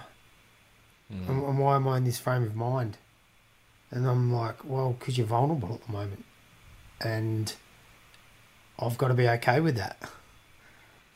[1.11, 1.29] Mm.
[1.31, 2.99] And, and why am I in this frame of mind?
[3.91, 6.23] And I'm like, well, because you're vulnerable at the moment.
[7.01, 7.55] And
[8.79, 10.03] I've got to be okay with that.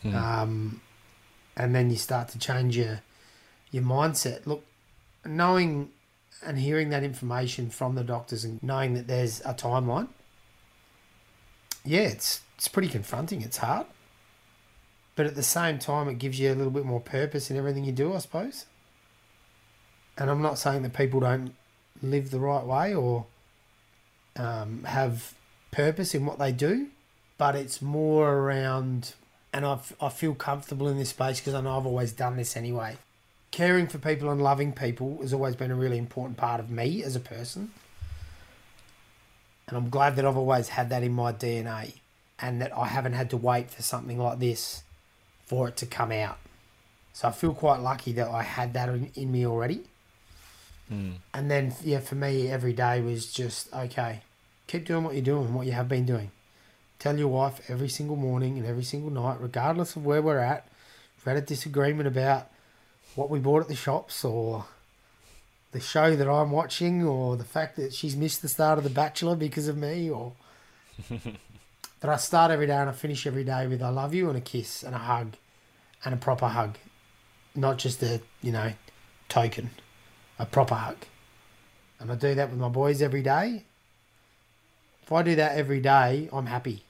[0.03, 0.15] Mm.
[0.15, 0.81] Um,
[1.59, 3.03] and then you start to change your
[3.71, 4.47] your mindset.
[4.47, 4.65] Look,
[5.27, 5.91] knowing
[6.45, 10.09] and hearing that information from the doctors and knowing that there's a timeline,
[11.85, 13.43] yeah, it's it's pretty confronting.
[13.43, 13.87] It's hard,
[15.15, 17.85] but at the same time, it gives you a little bit more purpose in everything
[17.85, 18.67] you do, I suppose.
[20.19, 21.55] And I'm not saying that people don't
[22.03, 23.27] live the right way or
[24.37, 25.35] um, have
[25.71, 26.89] purpose in what they do,
[27.37, 29.15] but it's more around,
[29.53, 32.57] and I I feel comfortable in this space because I know I've always done this
[32.57, 32.97] anyway
[33.57, 37.03] caring for people and loving people has always been a really important part of me
[37.03, 37.71] as a person.
[39.67, 41.95] And I'm glad that I've always had that in my DNA
[42.39, 44.83] and that I haven't had to wait for something like this
[45.47, 46.37] for it to come out.
[47.15, 49.85] So I feel quite lucky that I had that in, in me already.
[50.91, 51.13] Hmm.
[51.33, 54.21] And then, yeah, for me, every day was just okay.
[54.67, 56.31] Keep doing what you're doing, what you have been doing.
[56.99, 60.69] Tell your wife every single morning and every single night, regardless of where we're at.
[61.17, 62.51] If we had a disagreement about
[63.17, 64.67] what we bought at the shops or
[65.73, 68.91] the show that I'm watching or the fact that she's missed the start of The
[68.91, 70.33] Bachelor because of me or
[71.09, 74.39] that I start every day and I finish every day with I love you and
[74.39, 75.35] a kiss and a hug
[76.05, 76.77] and a proper hug.
[77.55, 78.73] Not just a, you know,
[79.29, 79.71] token,
[80.39, 80.97] a proper hug.
[81.99, 83.65] And I do that with my boys every day.
[85.03, 86.85] If I do that every day, I'm happy.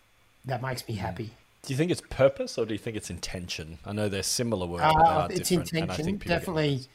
[0.45, 1.05] That makes me mm-hmm.
[1.05, 1.31] happy.
[1.67, 3.79] Do you think it's purpose or do you think it's intention?
[3.85, 5.73] I know they're similar words, but they Uh, are it's different.
[5.73, 6.19] and I intention.
[6.21, 6.87] people Definitely,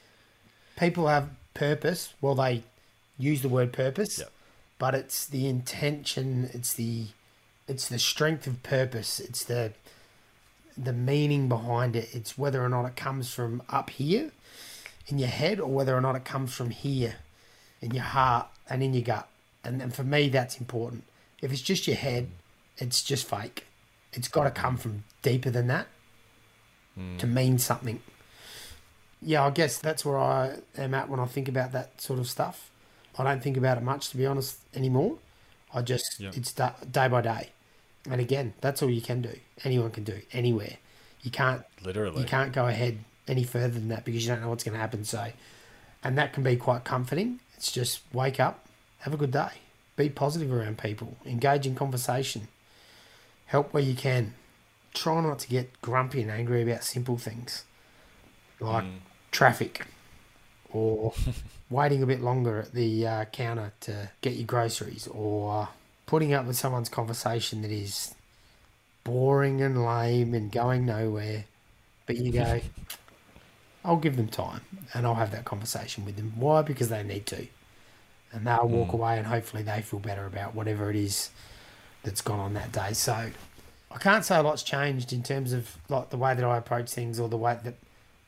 [0.78, 2.14] people have purpose.
[2.22, 2.64] Well, they
[3.18, 4.32] use the word purpose, Yep.
[4.80, 6.50] but it's the intention.
[6.54, 7.08] It's the
[7.68, 9.20] it's the strength of purpose.
[9.20, 9.74] It's the
[10.78, 12.08] the meaning behind it.
[12.14, 14.32] It's whether or not it comes from up here
[15.08, 17.18] in your head or whether or not it comes from here
[17.82, 19.28] in your heart and in your gut.
[19.66, 21.04] And, and for me, that's important.
[21.42, 22.30] If it's just your head,
[22.78, 23.66] it's just fake.
[24.14, 25.88] It's got to come from deeper than that
[26.96, 27.18] hmm.
[27.18, 28.02] to mean something.
[29.22, 32.28] Yeah, I guess that's where I am at when I think about that sort of
[32.28, 32.72] stuff.
[33.18, 35.18] I don't think about it much, to be honest, anymore.
[35.74, 37.52] I just, it's da- day by day.
[38.10, 39.34] And again, that's all you can do.
[39.64, 40.78] Anyone can do anywhere.
[41.22, 42.22] You can't Literally.
[42.22, 42.98] you can't go ahead
[43.28, 45.04] any further than that because you don't know what's going to happen.
[45.04, 45.32] So,
[46.04, 47.40] and that can be quite comforting.
[47.56, 48.66] It's just wake up,
[49.00, 49.52] have a good day,
[49.96, 52.48] be positive around people, engage in conversation,
[53.52, 54.34] help where you can.
[54.94, 57.66] Try not to get grumpy and angry about simple things
[58.62, 58.86] like
[59.32, 59.86] traffic
[60.72, 61.14] or
[61.70, 65.68] waiting a bit longer at the uh, counter to get your groceries or
[66.06, 68.16] putting up with someone's conversation that is
[69.04, 71.46] boring and lame and going nowhere.
[72.06, 72.62] But you go,
[73.86, 74.62] I'll give them time
[74.94, 76.34] and I'll have that conversation with them.
[76.38, 76.62] Why?
[76.62, 77.48] Because they need to.
[78.32, 81.32] And they'll walk away and hopefully they feel better about whatever it is
[82.04, 82.94] that's gone on that day.
[82.94, 86.58] So I can't say a lot's changed in terms of like the way that I
[86.58, 87.76] approach things or the way that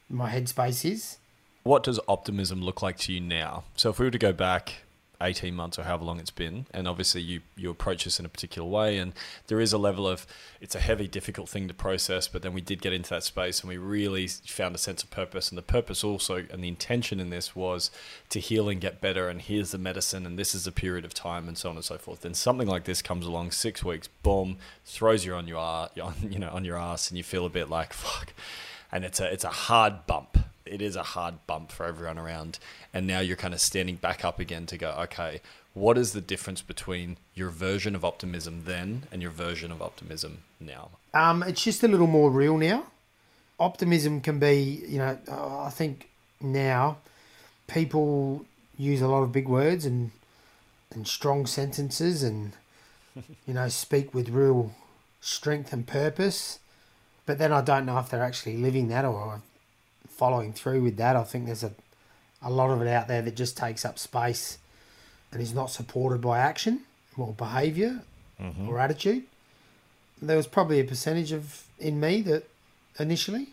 [0.09, 1.17] my headspace is.
[1.63, 3.63] What does optimism look like to you now?
[3.75, 4.83] So if we were to go back
[5.23, 8.29] 18 months or however long it's been, and obviously you, you approach this in a
[8.29, 9.13] particular way, and
[9.47, 10.27] there is a level of,
[10.62, 13.62] it's a heavy, difficult thing to process, but then we did get into that space
[13.62, 15.49] and we really found a sense of purpose.
[15.49, 17.89] And the purpose also, and the intention in this was
[18.29, 21.13] to heal and get better, and here's the medicine, and this is a period of
[21.13, 22.21] time, and so on and so forth.
[22.21, 25.89] Then something like this comes along, six weeks, boom, throws you on your,
[26.21, 28.33] you know, on your ass, and you feel a bit like, fuck.
[28.91, 30.38] And it's a, it's a hard bump
[30.73, 32.57] it is a hard bump for everyone around.
[32.93, 35.39] And now you're kind of standing back up again to go, okay,
[35.75, 40.39] what is the difference between your version of optimism then and your version of optimism
[40.59, 40.89] now?
[41.13, 42.88] Um, it's just a little more real now.
[43.59, 46.09] Optimism can be, you know, I think
[46.41, 46.97] now
[47.67, 48.43] people
[48.75, 50.12] use a lot of big words and
[50.91, 52.53] and strong sentences and
[53.47, 54.73] you know speak with real
[55.21, 56.59] strength and purpose,
[57.25, 59.41] but then I don't know if they're actually living that or
[60.23, 61.15] following through with that.
[61.15, 61.73] I think there's a
[62.41, 64.57] a lot of it out there that just takes up space
[65.31, 66.81] and is not supported by action
[67.17, 68.01] or behavior
[68.67, 69.23] or attitude
[70.27, 72.47] there was probably a percentage of in me that
[72.99, 73.49] initially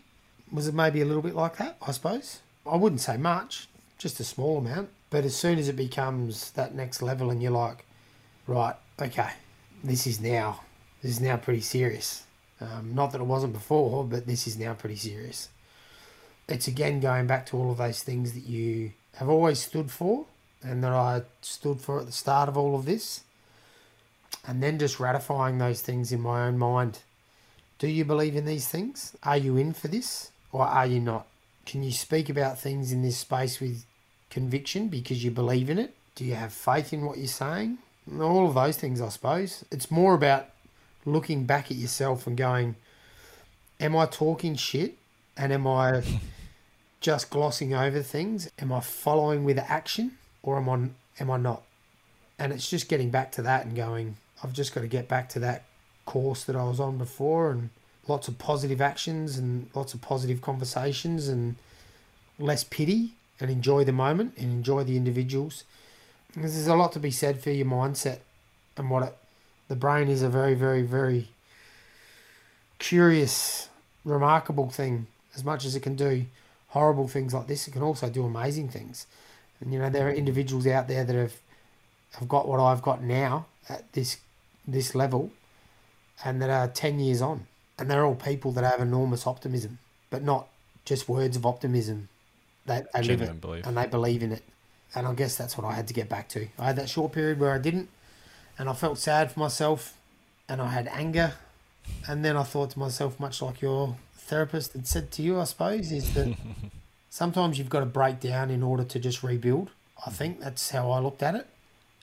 [0.51, 2.39] was maybe a little bit like that, I suppose.
[2.65, 4.89] I wouldn't say much, just a small amount.
[5.09, 7.85] But as soon as it becomes that next level and you're like,
[8.47, 9.31] right, okay,
[9.83, 10.61] this is now,
[11.01, 12.23] this is now pretty serious.
[12.59, 15.49] Um, not that it wasn't before, but this is now pretty serious.
[16.47, 20.25] It's again going back to all of those things that you have always stood for
[20.63, 23.21] and that I stood for at the start of all of this
[24.47, 26.99] and then just ratifying those things in my own mind.
[27.79, 29.15] Do you believe in these things?
[29.23, 31.25] Are you in for this or are you not?
[31.65, 33.85] Can you speak about things in this space with
[34.29, 35.95] conviction because you believe in it?
[36.15, 37.77] Do you have faith in what you're saying?
[38.19, 39.63] All of those things, I suppose.
[39.71, 40.47] It's more about
[41.05, 42.75] looking back at yourself and going,
[43.79, 44.97] Am I talking shit?
[45.37, 46.03] And am I
[46.99, 48.49] just glossing over things?
[48.59, 51.63] Am I following with action or am I, am I not?
[52.41, 55.29] and it's just getting back to that and going i've just got to get back
[55.29, 55.63] to that
[56.05, 57.69] course that i was on before and
[58.07, 61.55] lots of positive actions and lots of positive conversations and
[62.39, 65.63] less pity and enjoy the moment and enjoy the individuals
[66.33, 68.19] because there's a lot to be said for your mindset
[68.75, 69.15] and what it
[69.67, 71.27] the brain is a very very very
[72.79, 73.69] curious
[74.03, 76.25] remarkable thing as much as it can do
[76.69, 79.07] horrible things like this it can also do amazing things
[79.59, 81.33] and you know there are individuals out there that have
[82.19, 84.17] have got what I've got now at this
[84.67, 85.31] this level,
[86.23, 87.47] and that are ten years on,
[87.79, 90.47] and they're all people that have enormous optimism, but not
[90.85, 92.09] just words of optimism.
[92.65, 93.65] They, they live it belief.
[93.65, 94.43] and they believe in it,
[94.93, 96.47] And I guess that's what I had to get back to.
[96.59, 97.89] I had that short period where I didn't,
[98.59, 99.97] and I felt sad for myself,
[100.47, 101.33] and I had anger.
[102.07, 103.95] And then I thought to myself, much like your
[104.31, 106.33] therapist had said to you, I suppose, is that
[107.09, 109.69] sometimes you've got to break down in order to just rebuild.
[109.97, 110.11] I mm-hmm.
[110.11, 111.47] think that's how I looked at it.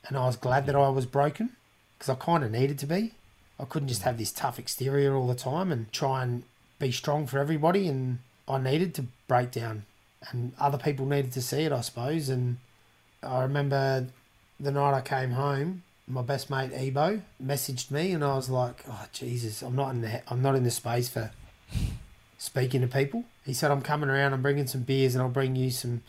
[0.06, 0.84] And I was glad that mm-hmm.
[0.84, 1.56] I was broken
[1.94, 3.14] because I kind of needed to be.
[3.58, 4.04] I couldn't just mm.
[4.04, 6.44] have this tough exterior all the time and try and
[6.78, 7.88] be strong for everybody.
[7.88, 9.84] And I needed to break down,
[10.30, 12.28] and other people needed to see it, I suppose.
[12.28, 12.58] And
[13.22, 14.06] I remember
[14.60, 18.84] the night I came home, my best mate Ebo messaged me, and I was like,
[18.88, 21.32] "Oh Jesus, I'm not in the I'm not in the space for
[22.38, 24.32] speaking to people." He said, "I'm coming around.
[24.32, 26.02] I'm bringing some beers, and I'll bring you some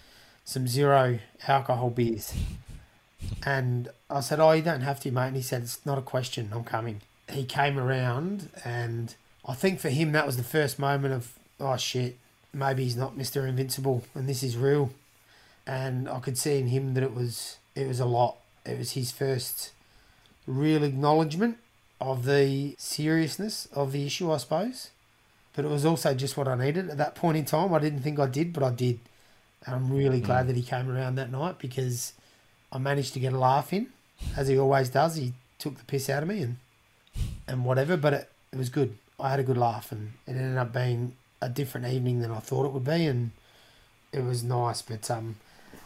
[0.46, 2.34] some zero alcohol beers."
[3.46, 6.02] And I said, "Oh, you don't have to, mate." And he said, "It's not a
[6.02, 6.52] question.
[6.54, 9.14] I'm coming." He came around, and
[9.46, 12.18] I think for him that was the first moment of, "Oh shit,
[12.54, 14.92] maybe he's not Mister Invincible, and this is real."
[15.68, 18.38] And I could see in him that it was it was a lot.
[18.66, 19.72] It was his first
[20.48, 21.58] real acknowledgement
[22.02, 24.90] of the seriousness of the issue, I suppose.
[25.60, 27.74] But it was also just what I needed at that point in time.
[27.74, 29.02] I didn't think I did, but I did.
[29.66, 32.14] And I'm really glad that he came around that night because
[32.72, 33.88] I managed to get a laugh in,
[34.38, 35.18] as he always does.
[35.18, 36.56] He took the piss out of me and
[37.46, 38.98] and whatever, but it, it was good.
[39.20, 42.40] I had a good laugh, and it ended up being a different evening than I
[42.40, 43.32] thought it would be, and
[44.14, 44.82] it was nice.
[44.82, 45.36] But um,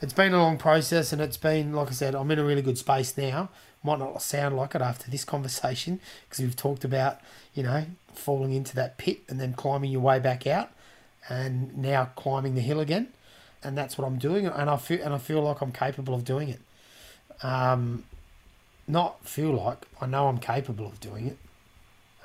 [0.04, 2.62] it's been a long process, and it's been like I said, I'm in a really
[2.62, 3.50] good space now.
[3.84, 7.20] Might not sound like it after this conversation because we've talked about
[7.54, 10.72] you know falling into that pit and then climbing your way back out,
[11.30, 13.10] and now climbing the hill again,
[13.64, 16.24] and that's what I'm doing, and I feel and I feel like I'm capable of
[16.24, 16.62] doing it.
[17.42, 18.06] Um,
[18.88, 21.38] not feel like I know I'm capable of doing it.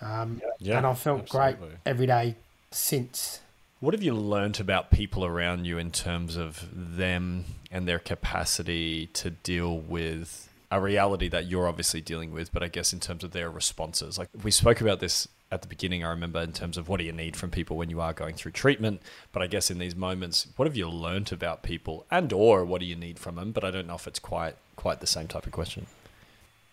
[0.00, 1.56] Um, Yeah, and I felt absolutely.
[1.56, 2.36] great every day
[2.70, 3.40] since.
[3.80, 9.06] What have you learnt about people around you in terms of them and their capacity
[9.14, 13.24] to deal with a reality that you're obviously dealing with, but I guess in terms
[13.24, 14.18] of their responses?
[14.18, 17.04] Like we spoke about this at the beginning, I remember, in terms of what do
[17.04, 19.00] you need from people when you are going through treatment.
[19.32, 22.80] But I guess in these moments, what have you learnt about people and or what
[22.80, 23.52] do you need from them?
[23.52, 25.86] But I don't know if it's quite quite the same type of question.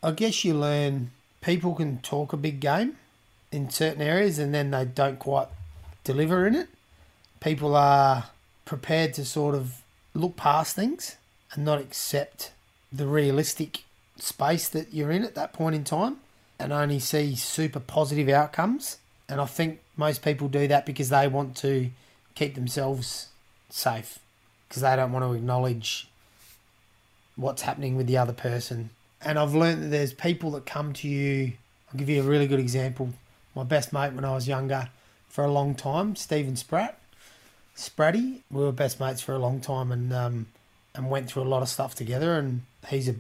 [0.03, 2.97] I guess you learn people can talk a big game
[3.51, 5.47] in certain areas and then they don't quite
[6.03, 6.69] deliver in it.
[7.39, 8.25] People are
[8.65, 9.81] prepared to sort of
[10.13, 11.15] look past things
[11.53, 12.51] and not accept
[12.91, 13.84] the realistic
[14.17, 16.17] space that you're in at that point in time
[16.60, 18.97] and only see super positive outcomes.
[19.28, 21.89] And I think most people do that because they want to
[22.36, 23.30] keep themselves
[23.69, 24.19] safe
[24.67, 26.08] because they don't want to acknowledge
[27.36, 28.89] what's happening with the other person.
[29.21, 31.54] And I've learned that there's people that come to you.
[31.91, 33.10] I'll give you a really good example.
[33.56, 34.89] My best mate when I was younger
[35.30, 36.97] for a long time, Stephen Spratt.
[37.75, 40.47] Spratty, we were best mates for a long time and um,
[40.93, 42.38] and went through a lot of stuff together.
[42.38, 43.15] And he's a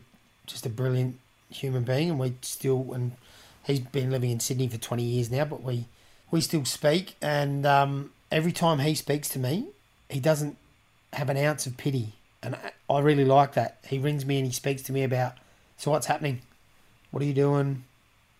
[0.45, 3.13] just a brilliant human being, and we still and
[3.65, 5.85] he's been living in Sydney for twenty years now, but we
[6.31, 7.15] we still speak.
[7.21, 9.67] And um, every time he speaks to me,
[10.09, 10.57] he doesn't
[11.13, 13.77] have an ounce of pity, and I- I really like that.
[13.87, 15.33] He rings me and he speaks to me about
[15.77, 16.41] so what's happening,
[17.11, 17.83] what are you doing,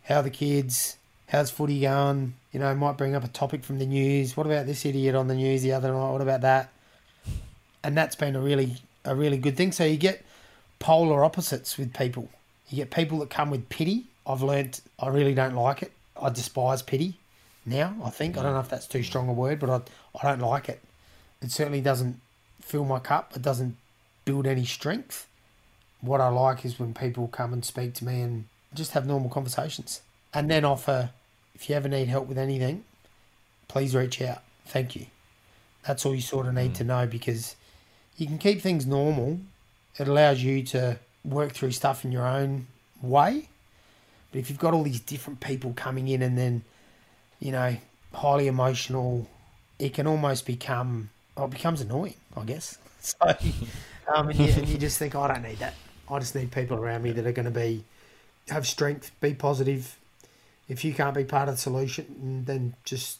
[0.04, 0.98] how are the kids,
[1.30, 2.36] how's footy going.
[2.52, 4.38] You know, might bring up a topic from the news.
[4.38, 6.12] What about this idiot on the news the other night?
[6.12, 6.70] What about that?
[7.84, 9.72] And that's been a really a really good thing.
[9.72, 10.24] So you get
[10.79, 12.29] polar opposites with people.
[12.69, 14.05] You get people that come with pity.
[14.27, 15.91] I've learnt I really don't like it.
[16.19, 17.19] I despise pity
[17.65, 17.95] now.
[18.03, 19.81] I think I don't know if that's too strong a word, but I
[20.19, 20.81] I don't like it.
[21.41, 22.19] It certainly doesn't
[22.61, 23.33] fill my cup.
[23.35, 23.77] It doesn't
[24.25, 25.27] build any strength.
[26.01, 29.29] What I like is when people come and speak to me and just have normal
[29.29, 30.01] conversations,
[30.33, 31.11] and then offer,
[31.53, 32.83] if you ever need help with anything,
[33.67, 34.41] please reach out.
[34.65, 35.05] Thank you.
[35.88, 37.55] That's all you sort of need to know because
[38.17, 39.39] you can keep things normal.
[39.97, 42.67] It allows you to work through stuff in your own
[43.01, 43.47] way.
[44.31, 46.63] But if you've got all these different people coming in and then,
[47.39, 47.77] you know,
[48.13, 49.27] highly emotional,
[49.79, 52.78] it can almost become, oh, it becomes annoying, I guess.
[53.05, 53.36] So,
[54.15, 55.76] um, and, you, and you just think, "Oh, I don't need that.
[56.09, 57.84] I just need people around me that are going to be,
[58.49, 59.95] have strength, be positive.
[60.67, 63.20] If you can't be part of the solution, then just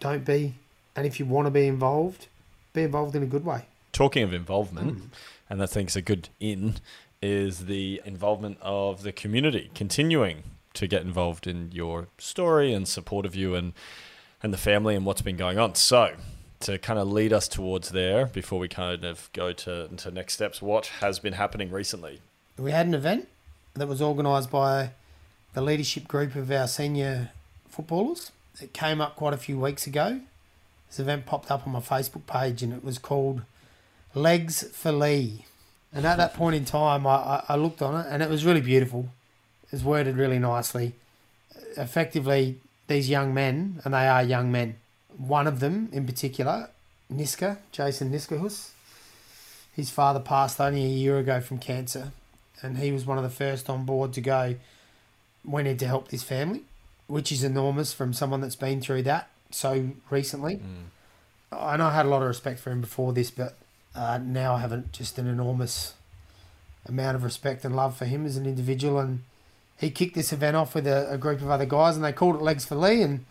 [0.00, 0.54] don't be.
[0.96, 2.26] And if you want to be involved,
[2.72, 3.66] be involved in a good way.
[3.92, 5.12] Talking of involvement,
[5.50, 6.76] and I think a good in,
[7.20, 13.26] is the involvement of the community continuing to get involved in your story and support
[13.26, 13.72] of you and
[14.42, 15.74] and the family and what's been going on.
[15.74, 16.14] So
[16.60, 20.34] to kind of lead us towards there before we kind of go to, to next
[20.34, 22.20] steps, what has been happening recently?
[22.60, 23.28] we had an event
[23.74, 24.90] that was organised by
[25.54, 27.30] the leadership group of our senior
[27.68, 28.32] footballers.
[28.60, 30.20] It came up quite a few weeks ago.
[30.88, 33.42] This event popped up on my Facebook page and it was called
[34.14, 35.44] Legs for Lee.
[35.92, 38.60] And at that point in time, I, I, looked on it and it was really
[38.60, 39.08] beautiful.
[39.64, 40.94] It was worded really nicely.
[41.76, 44.76] Effectively, these young men, and they are young men,
[45.16, 46.70] one of them in particular,
[47.12, 48.70] Niska, Jason Niskahus,
[49.74, 52.12] his father passed only a year ago from cancer,
[52.62, 54.56] and he was one of the first on board to go,
[55.44, 56.62] we need to help this family,
[57.06, 60.56] which is enormous from someone that's been through that so recently.
[60.56, 61.78] Mm.
[61.78, 63.56] Know I had a lot of respect for him before this, but
[63.94, 65.94] uh, now I have just an enormous
[66.86, 68.98] amount of respect and love for him as an individual.
[68.98, 69.22] And
[69.78, 72.36] he kicked this event off with a, a group of other guys, and they called
[72.36, 73.24] it Legs for Lee, and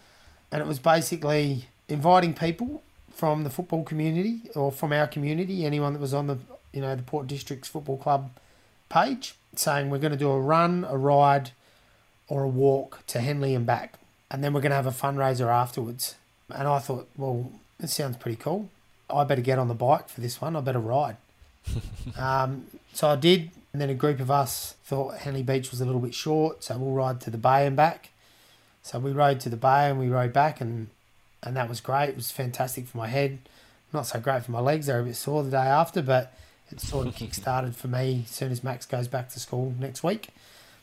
[0.51, 2.81] and it was basically inviting people
[3.11, 6.37] from the football community or from our community, anyone that was on the
[6.73, 8.31] you know the Port Districts Football Club
[8.89, 11.51] page, saying we're going to do a run, a ride,
[12.27, 13.99] or a walk to Henley and back,
[14.31, 16.15] and then we're going to have a fundraiser afterwards.
[16.49, 18.69] And I thought, well, this sounds pretty cool.
[19.09, 20.55] I better get on the bike for this one.
[20.55, 21.17] I better ride.
[22.17, 25.85] um, so I did, and then a group of us thought Henley Beach was a
[25.85, 28.09] little bit short, so we'll ride to the bay and back.
[28.81, 30.87] So we rode to the bay and we rode back, and
[31.43, 32.09] and that was great.
[32.09, 33.39] It was fantastic for my head.
[33.93, 36.33] Not so great for my legs; they were a bit sore the day after, but
[36.71, 39.73] it sort of kick started for me as soon as Max goes back to school
[39.79, 40.29] next week.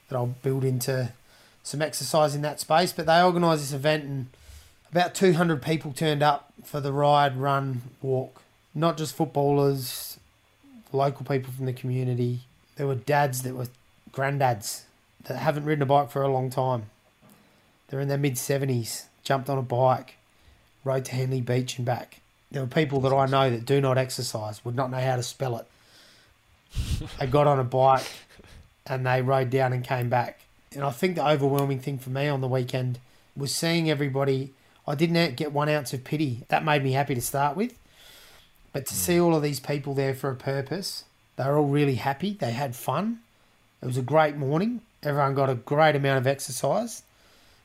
[0.08, 1.12] That I'll build into
[1.62, 2.92] some exercise in that space.
[2.92, 4.26] But they organised this event, and
[4.90, 8.42] about 200 people turned up for the ride, run, walk.
[8.74, 10.18] Not just footballers,
[10.92, 12.40] local people from the community.
[12.76, 13.68] There were dads that were
[14.12, 14.82] granddads
[15.24, 16.84] that haven't ridden a bike for a long time.
[17.88, 20.16] They're in their mid 70s, jumped on a bike,
[20.84, 22.20] rode to Henley Beach and back.
[22.50, 25.22] There were people that I know that do not exercise, would not know how to
[25.22, 25.66] spell it.
[27.18, 28.06] they got on a bike
[28.86, 30.40] and they rode down and came back.
[30.72, 32.98] And I think the overwhelming thing for me on the weekend
[33.36, 34.52] was seeing everybody.
[34.86, 36.44] I didn't get one ounce of pity.
[36.48, 37.76] That made me happy to start with.
[38.72, 38.96] But to mm.
[38.96, 41.04] see all of these people there for a purpose,
[41.36, 42.36] they were all really happy.
[42.38, 43.20] They had fun.
[43.82, 44.82] It was a great morning.
[45.02, 47.02] Everyone got a great amount of exercise.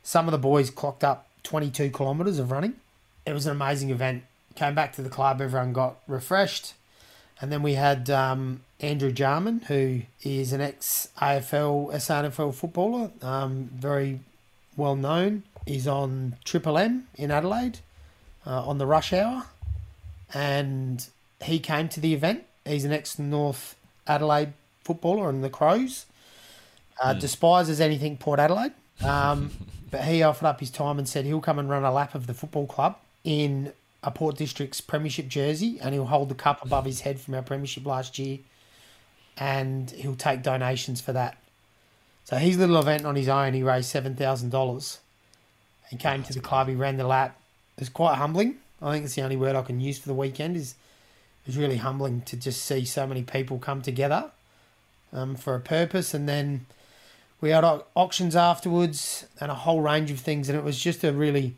[0.03, 2.75] Some of the boys clocked up 22 kilometres of running.
[3.25, 4.23] It was an amazing event.
[4.55, 6.73] Came back to the club, everyone got refreshed.
[7.39, 13.69] And then we had um, Andrew Jarman, who is an ex AFL, SANFL footballer, um,
[13.73, 14.19] very
[14.75, 15.43] well known.
[15.65, 17.79] He's on Triple M in Adelaide
[18.45, 19.45] uh, on the rush hour.
[20.33, 21.05] And
[21.43, 22.45] he came to the event.
[22.65, 23.75] He's an ex North
[24.07, 24.53] Adelaide
[24.83, 26.05] footballer on the Crows.
[27.01, 27.19] Uh, mm.
[27.19, 28.73] Despises anything Port Adelaide.
[29.01, 29.49] Um,
[29.89, 32.27] but he offered up his time and said he'll come and run a lap of
[32.27, 36.85] the football club in a Port District's Premiership jersey, and he'll hold the cup above
[36.85, 38.39] his head from our Premiership last year,
[39.37, 41.37] and he'll take donations for that.
[42.23, 44.99] So his little event on his own, he raised seven thousand dollars.
[45.91, 47.39] He came to the club, he ran the lap.
[47.77, 48.55] It was quite humbling.
[48.81, 50.57] I think it's the only word I can use for the weekend.
[50.57, 50.71] Is
[51.43, 54.31] it was really humbling to just see so many people come together
[55.13, 56.65] um, for a purpose, and then
[57.39, 57.63] we had
[57.95, 61.55] auctions afterwards and a whole range of things, and it was just a really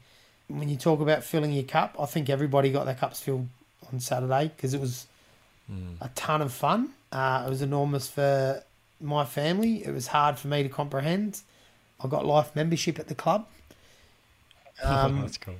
[0.47, 3.47] when you talk about filling your cup, I think everybody got their cups filled
[3.91, 5.07] on Saturday because it was
[5.71, 5.95] mm.
[6.01, 6.89] a ton of fun.
[7.11, 8.63] Uh, it was enormous for
[8.99, 9.85] my family.
[9.85, 11.41] It was hard for me to comprehend.
[12.03, 13.47] I got life membership at the club.
[14.83, 15.55] Um, That's cool.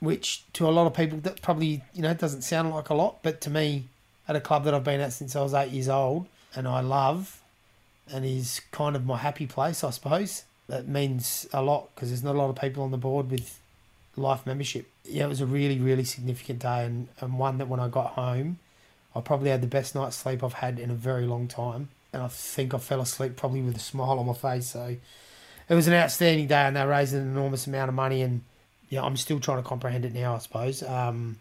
[0.00, 3.22] Which to a lot of people that probably you know doesn't sound like a lot,
[3.22, 3.84] but to me,
[4.28, 6.80] at a club that I've been at since I was eight years old and I
[6.80, 7.42] love,
[8.12, 10.44] and is kind of my happy place, I suppose.
[10.68, 13.60] That means a lot because there's not a lot of people on the board with
[14.16, 14.86] life membership.
[15.04, 18.12] Yeah, it was a really, really significant day and, and one that when I got
[18.12, 18.58] home,
[19.14, 21.88] I probably had the best night's sleep I've had in a very long time.
[22.12, 24.68] And I think I fell asleep probably with a smile on my face.
[24.68, 24.96] So
[25.68, 28.22] it was an outstanding day and they raised an enormous amount of money.
[28.22, 28.42] And
[28.88, 30.82] yeah, I'm still trying to comprehend it now, I suppose.
[30.82, 31.36] Um,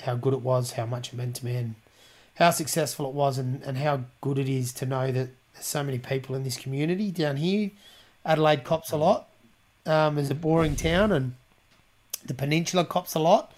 [0.00, 1.74] how good it was, how much it meant to me, and
[2.36, 5.84] how successful it was, and, and how good it is to know that there's so
[5.84, 7.70] many people in this community down here.
[8.24, 9.28] Adelaide cops a lot.
[9.84, 11.34] Um, is a boring town, and
[12.24, 13.52] the peninsula cops a lot.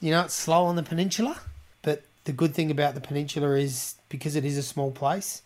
[0.00, 1.40] You know, it's slow on the peninsula,
[1.80, 5.42] but the good thing about the peninsula is because it is a small place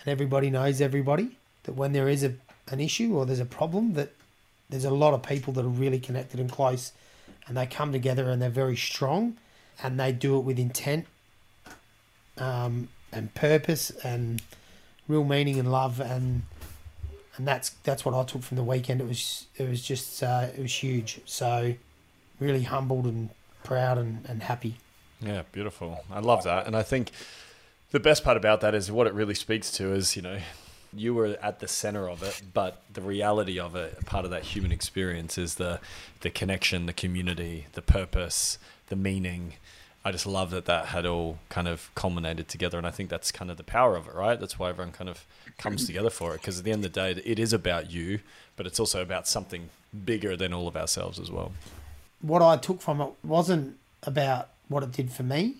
[0.00, 2.34] and everybody knows everybody, that when there is a,
[2.68, 4.12] an issue or there's a problem, that
[4.68, 6.92] there's a lot of people that are really connected and close
[7.46, 9.36] and they come together and they're very strong
[9.82, 11.06] and they do it with intent
[12.38, 14.42] um, and purpose and
[15.08, 16.42] real meaning and love and
[17.36, 19.00] and that's that's what I took from the weekend.
[19.00, 21.20] It was it was just uh, it was huge.
[21.24, 21.74] So
[22.38, 23.30] really humbled and
[23.64, 24.76] proud and, and happy.
[25.20, 26.04] Yeah, beautiful.
[26.10, 26.66] I love that.
[26.66, 27.10] And I think
[27.90, 30.38] the best part about that is what it really speaks to is, you know,
[30.94, 34.42] you were at the center of it, but the reality of it, part of that
[34.42, 35.80] human experience is the
[36.20, 39.54] the connection, the community, the purpose, the meaning,
[40.04, 43.30] I just love that that had all kind of culminated together, and I think that's
[43.30, 44.38] kind of the power of it, right?
[44.38, 45.24] That's why everyone kind of
[45.58, 48.18] comes together for it, because at the end of the day, it is about you,
[48.56, 49.68] but it's also about something
[50.04, 51.52] bigger than all of ourselves as well.
[52.20, 55.56] What I took from it wasn't about what it did for me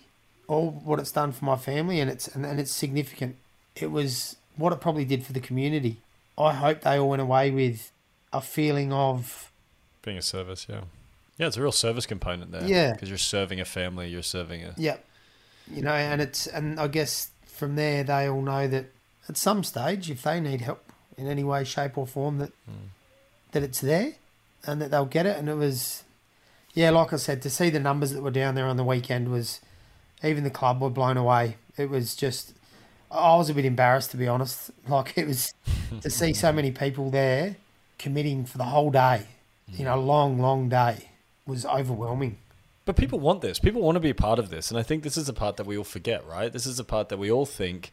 [0.47, 3.37] or what it's done for my family, and it's and, and it's significant.
[3.77, 5.97] It was what it probably did for the community.
[6.37, 7.91] I hope they all went away with
[8.31, 9.51] a feeling of
[10.01, 10.81] being a service, yeah.
[11.37, 12.63] Yeah, it's a real service component there.
[12.65, 12.93] Yeah.
[12.93, 14.73] Because you're serving a family, you're serving a.
[14.77, 15.03] Yep.
[15.71, 18.85] You know, and it's, and I guess from there they all know that
[19.29, 20.83] at some stage, if they need help
[21.17, 22.89] in any way, shape, or form, that mm.
[23.51, 24.13] that it's there,
[24.65, 25.37] and that they'll get it.
[25.37, 26.03] And it was,
[26.73, 29.31] yeah, like I said, to see the numbers that were down there on the weekend
[29.31, 29.61] was,
[30.23, 31.57] even the club were blown away.
[31.77, 32.53] It was just,
[33.13, 34.71] I was a bit embarrassed to be honest.
[34.87, 35.53] Like it was
[36.01, 37.55] to see so many people there
[37.97, 39.25] committing for the whole day,
[39.67, 40.05] you know, mm.
[40.05, 41.09] long, long day
[41.45, 42.37] was overwhelming.
[42.85, 43.59] But people want this.
[43.59, 44.69] People want to be a part of this.
[44.69, 46.51] And I think this is a part that we all forget, right?
[46.51, 47.91] This is a part that we all think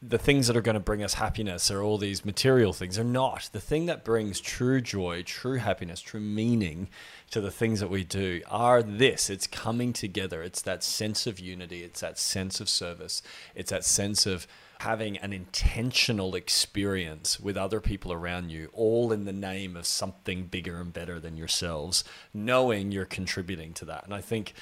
[0.00, 2.94] the things that are going to bring us happiness are all these material things.
[2.94, 3.50] They're not.
[3.52, 6.88] The thing that brings true joy, true happiness, true meaning
[7.30, 10.42] to the things that we do are this it's coming together.
[10.42, 13.22] It's that sense of unity, it's that sense of service,
[13.56, 14.46] it's that sense of
[14.80, 20.44] having an intentional experience with other people around you, all in the name of something
[20.44, 24.04] bigger and better than yourselves, knowing you're contributing to that.
[24.04, 24.54] And I think,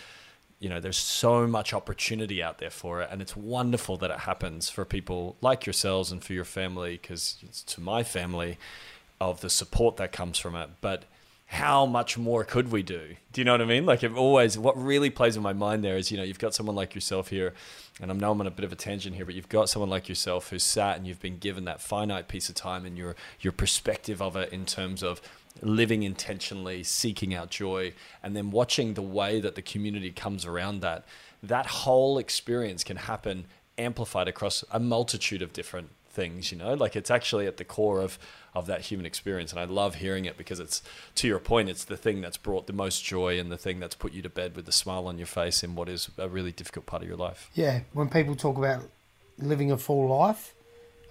[0.59, 3.09] you know, there's so much opportunity out there for it.
[3.11, 7.37] And it's wonderful that it happens for people like yourselves and for your family, because
[7.43, 8.59] it's to my family
[9.21, 10.71] of the support that comes from it.
[10.81, 11.05] But
[11.51, 13.17] how much more could we do?
[13.33, 13.87] Do you know what I mean?
[13.87, 16.55] Like, it always, what really plays in my mind there is, you know, you've got
[16.55, 17.55] someone like yourself here,
[18.01, 19.89] and I know I'm on a bit of a tangent here, but you've got someone
[19.89, 23.15] like yourself who's sat and you've been given that finite piece of time and your
[23.41, 25.21] your perspective of it in terms of
[25.63, 27.93] living intentionally, seeking out joy,
[28.23, 31.05] and then watching the way that the community comes around that.
[31.43, 33.47] That whole experience can happen
[33.79, 36.75] amplified across a multitude of different things, you know?
[36.75, 38.19] Like, it's actually at the core of
[38.57, 39.53] of that human experience.
[39.53, 40.83] And I love hearing it because it's,
[41.17, 43.95] to your point, it's the thing that's brought the most joy and the thing that's
[43.95, 46.53] put you to bed with a smile on your face in what is a really
[46.53, 47.51] difficult part of your life.
[47.53, 47.81] Yeah.
[47.93, 48.83] When people talk about
[49.39, 50.55] living a full life,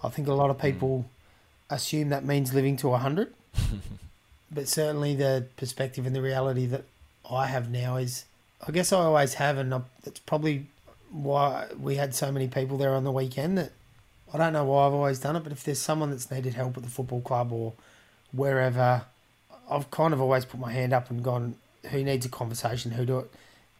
[0.03, 1.75] I think a lot of people mm.
[1.75, 3.31] assume that means living to 100.
[4.55, 6.85] but certainly the perspective and the reality that
[7.29, 8.25] I have now is,
[8.65, 10.67] I guess I always have, and it's probably
[11.11, 13.71] why we had so many people there on the weekend that
[14.33, 16.77] I don't know why I've always done it, but if there's someone that's needed help
[16.77, 17.73] at the football club or
[18.31, 19.03] wherever,
[19.69, 21.55] I've kind of always put my hand up and gone,
[21.91, 22.91] who needs a conversation?
[22.91, 23.31] Who do it?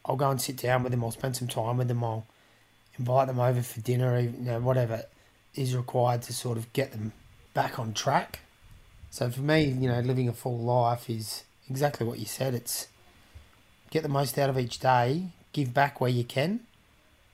[0.04, 1.02] I'll go and sit down with them.
[1.02, 2.04] I'll spend some time with them.
[2.04, 2.26] I'll
[2.98, 5.04] invite them over for dinner, you know, whatever
[5.54, 7.12] is required to sort of get them
[7.54, 8.40] back on track.
[9.10, 12.54] So for me, you know, living a full life is exactly what you said.
[12.54, 12.88] It's
[13.90, 16.60] get the most out of each day, give back where you can.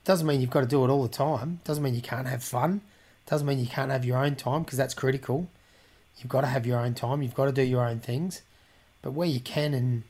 [0.05, 1.59] Doesn't mean you've got to do it all the time.
[1.63, 2.81] Doesn't mean you can't have fun.
[3.25, 5.47] Doesn't mean you can't have your own time because that's critical.
[6.17, 7.21] You've got to have your own time.
[7.21, 8.41] You've got to do your own things.
[9.01, 10.03] But where you can and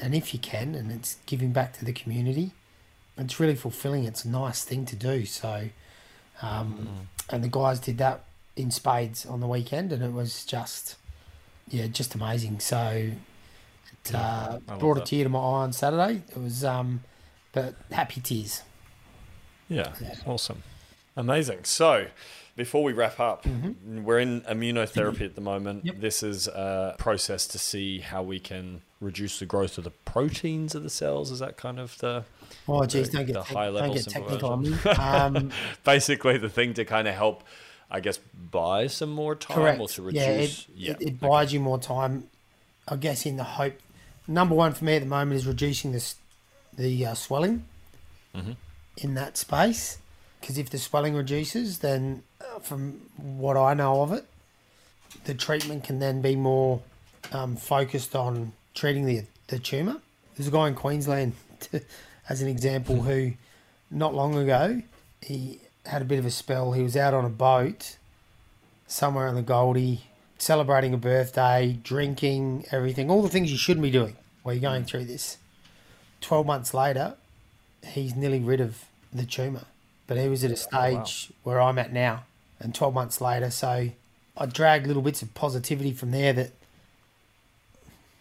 [0.00, 2.52] and if you can, and it's giving back to the community,
[3.18, 4.04] it's really fulfilling.
[4.04, 5.26] It's a nice thing to do.
[5.26, 5.68] So,
[6.42, 7.34] um, mm.
[7.34, 8.24] and the guys did that
[8.60, 10.96] in spades on the weekend, and it was just,
[11.68, 12.60] yeah, just amazing.
[12.60, 13.10] So,
[14.04, 16.22] it uh, brought a tear to my eye on Saturday.
[16.28, 17.02] It was, um,
[17.52, 18.62] but happy tears.
[19.68, 20.14] Yeah, yeah.
[20.26, 20.62] awesome,
[21.16, 21.64] amazing.
[21.64, 22.06] So,
[22.56, 24.04] before we wrap up, mm-hmm.
[24.04, 25.86] we're in immunotherapy at the moment.
[25.86, 26.00] Yep.
[26.00, 30.74] This is a process to see how we can reduce the growth of the proteins
[30.74, 31.30] of the cells.
[31.30, 32.24] Is that kind of the
[32.68, 34.74] oh geez, the, don't get, te- don't get technical on me.
[34.90, 35.50] Um,
[35.84, 37.44] Basically, the thing to kind of help,
[37.90, 39.80] I guess, buy some more time correct.
[39.80, 40.22] or to reduce.
[40.22, 40.92] Yeah, it, yeah.
[40.92, 42.24] it, it buys you more time.
[42.86, 43.74] I guess in the hope.
[44.26, 46.16] Number one for me at the moment is reducing this
[46.76, 47.64] the uh, swelling
[48.34, 48.52] mm-hmm.
[48.96, 49.98] in that space
[50.40, 52.22] because if the swelling reduces, then
[52.62, 54.24] from what I know of it,
[55.24, 56.80] the treatment can then be more
[57.32, 59.96] um, focused on treating the the tumor.
[60.36, 61.34] There's a guy in Queensland,
[62.28, 63.32] as an example, who
[63.90, 64.80] not long ago
[65.20, 66.72] he had a bit of a spell.
[66.72, 67.96] He was out on a boat
[68.86, 70.02] somewhere in the Goldie,
[70.38, 74.84] celebrating a birthday, drinking, everything, all the things you shouldn't be doing while you're going
[74.84, 75.38] through this.
[76.20, 77.14] Twelve months later,
[77.84, 79.64] he's nearly rid of the tumor,
[80.06, 81.52] but he was at a stage oh, wow.
[81.52, 82.24] where I'm at now
[82.60, 83.50] and 12 months later.
[83.50, 83.90] So
[84.36, 86.50] I dragged little bits of positivity from there that,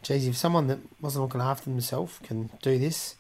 [0.02, 3.16] geez, if someone that wasn't looking after themselves can do this,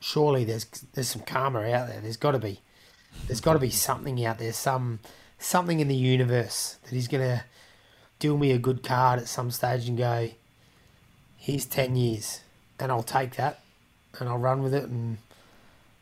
[0.00, 2.00] surely there's there's some karma out there.
[2.00, 2.60] There's got to be,
[3.26, 5.00] there's got to be something out there, some
[5.38, 7.44] something in the universe that is gonna
[8.18, 10.30] deal me a good card at some stage and go,
[11.36, 12.40] here's ten years,
[12.78, 13.60] and I'll take that,
[14.18, 15.18] and I'll run with it, and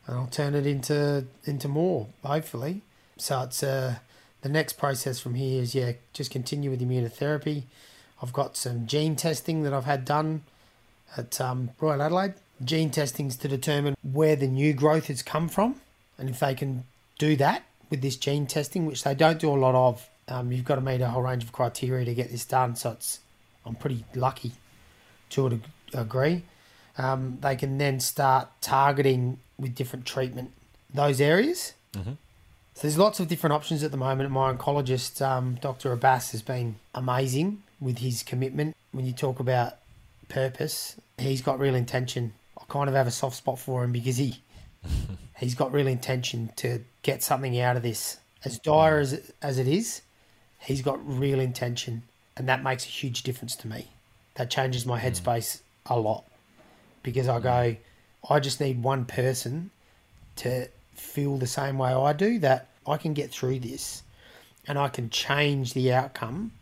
[0.06, 2.82] and I'll turn it into into more hopefully.
[3.18, 3.96] So it's uh,
[4.40, 7.64] the next process from here is yeah, just continue with immunotherapy.
[8.22, 10.42] I've got some gene testing that I've had done
[11.16, 12.34] at um, Royal Adelaide.
[12.64, 15.80] Gene testings to determine where the new growth has come from,
[16.16, 16.84] and if they can
[17.22, 20.64] do that with this gene testing, which they don't do a lot of, um, you've
[20.64, 22.74] got to meet a whole range of criteria to get this done.
[22.74, 23.20] So it's
[23.64, 24.52] I'm pretty lucky
[25.30, 25.60] to a
[25.92, 26.42] degree.
[26.98, 30.50] Um, they can then start targeting with different treatment
[30.92, 31.74] those areas.
[31.94, 32.14] Mm-hmm.
[32.74, 34.30] So there's lots of different options at the moment.
[34.30, 35.92] My oncologist, um, Dr.
[35.92, 38.74] Abbas, has been amazing with his commitment.
[38.90, 39.76] When you talk about
[40.28, 42.32] purpose, he's got real intention.
[42.58, 44.40] I kind of have a soft spot for him because he
[45.38, 48.18] he's got real intention to get something out of this.
[48.44, 50.02] As dire as as it is,
[50.58, 52.02] he's got real intention,
[52.36, 53.88] and that makes a huge difference to me.
[54.34, 55.04] That changes my mm.
[55.04, 56.24] headspace a lot
[57.02, 57.42] because I mm.
[57.42, 57.76] go,
[58.28, 59.70] I just need one person
[60.36, 64.02] to feel the same way I do that I can get through this
[64.66, 66.52] and I can change the outcome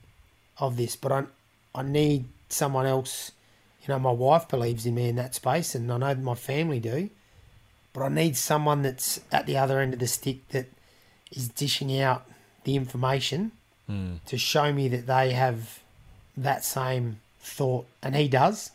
[0.58, 0.96] of this.
[0.96, 1.24] But I,
[1.74, 3.32] I need someone else.
[3.82, 6.80] You know, my wife believes in me in that space, and I know my family
[6.80, 7.10] do.
[7.92, 10.66] But I need someone that's at the other end of the stick that
[11.32, 12.24] is dishing out
[12.64, 13.52] the information
[14.26, 15.80] to show me that they have
[16.36, 18.70] that same thought, and he does.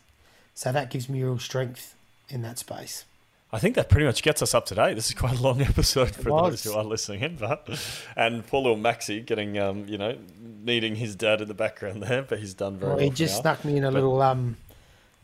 [0.54, 1.94] So that gives me real strength
[2.28, 3.06] in that space.
[3.50, 4.92] I think that pretty much gets us up to date.
[4.92, 7.66] This is quite a long episode for those who are listening in, but
[8.14, 10.18] and poor little Maxi getting um, you know,
[10.62, 13.04] needing his dad in the background there, but he's done very Well, well.
[13.04, 13.40] he just now.
[13.54, 14.58] snuck me in a But- little um,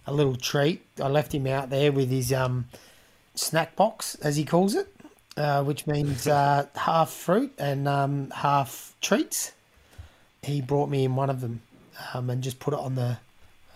[0.06, 0.80] a little treat.
[1.02, 2.66] I left him out there with his um,
[3.34, 4.94] snack box, as he calls it,
[5.36, 9.52] uh, which means uh, half fruit and um, half treats.
[10.42, 11.62] He brought me in one of them
[12.12, 13.18] um, and just put it on the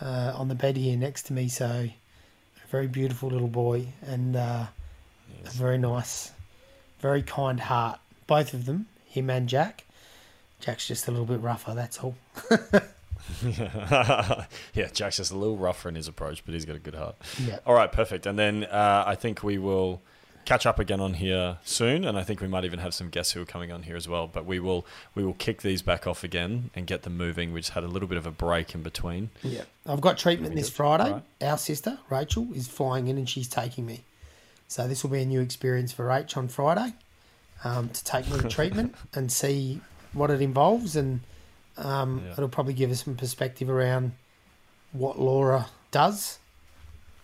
[0.00, 1.48] uh, on the bed here next to me.
[1.48, 4.66] So, a very beautiful little boy and uh,
[5.44, 6.32] a very nice,
[7.00, 8.00] very kind heart.
[8.26, 9.84] Both of them, him and Jack.
[10.60, 11.74] Jack's just a little bit rougher.
[11.74, 12.16] That's all.
[14.74, 17.16] yeah, Jack's just a little rougher in his approach, but he's got a good heart.
[17.44, 17.58] Yeah.
[17.66, 18.26] All right, perfect.
[18.26, 20.00] And then uh, I think we will
[20.46, 23.32] catch up again on here soon, and I think we might even have some guests
[23.32, 24.26] who are coming on here as well.
[24.26, 27.52] But we will we will kick these back off again and get them moving.
[27.52, 29.30] We just had a little bit of a break in between.
[29.42, 30.70] Yeah, I've got treatment this.
[30.70, 31.12] Friday.
[31.12, 31.22] Right.
[31.42, 34.04] Our sister Rachel is flying in and she's taking me,
[34.68, 36.94] so this will be a new experience for Rach on Friday,
[37.64, 39.80] um, to take me to treatment and see
[40.12, 41.20] what it involves, and
[41.78, 42.32] um, Yeah.
[42.32, 44.12] it'll probably give us some perspective around
[44.92, 46.38] what Laura does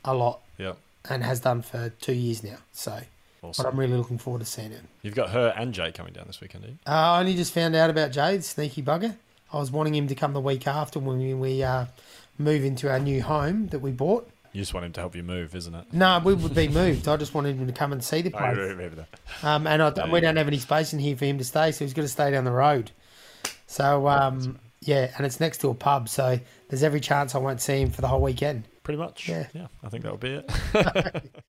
[0.05, 0.76] a lot Yep.
[1.09, 2.57] and has done for two years now.
[2.72, 3.00] So,
[3.40, 4.82] but I'm really looking forward to seeing it.
[5.03, 6.70] You've got her and Jay coming down this weekend, do?
[6.86, 9.16] Uh, I only just found out about Jade, sneaky bugger.
[9.53, 11.86] I was wanting him to come the week after when we, we uh,
[12.38, 14.28] move into our new home that we bought.
[14.53, 15.86] You just want him to help you move, isn't it?
[15.92, 17.09] No, we would be moved.
[17.09, 18.57] I just wanted him to come and see the place.
[18.76, 19.09] maybe that.
[19.42, 21.44] Um, and I, There we you don't have any space in here for him to
[21.44, 22.90] stay, so he's got to stay down the road.
[23.73, 27.62] So, um, yeah, and it's next to a pub, so there's every chance I won't
[27.62, 28.68] see him for the whole weekend.
[28.83, 29.31] Pretty much.
[29.31, 29.47] Yeah.
[29.55, 30.53] yeah I think that'll be it.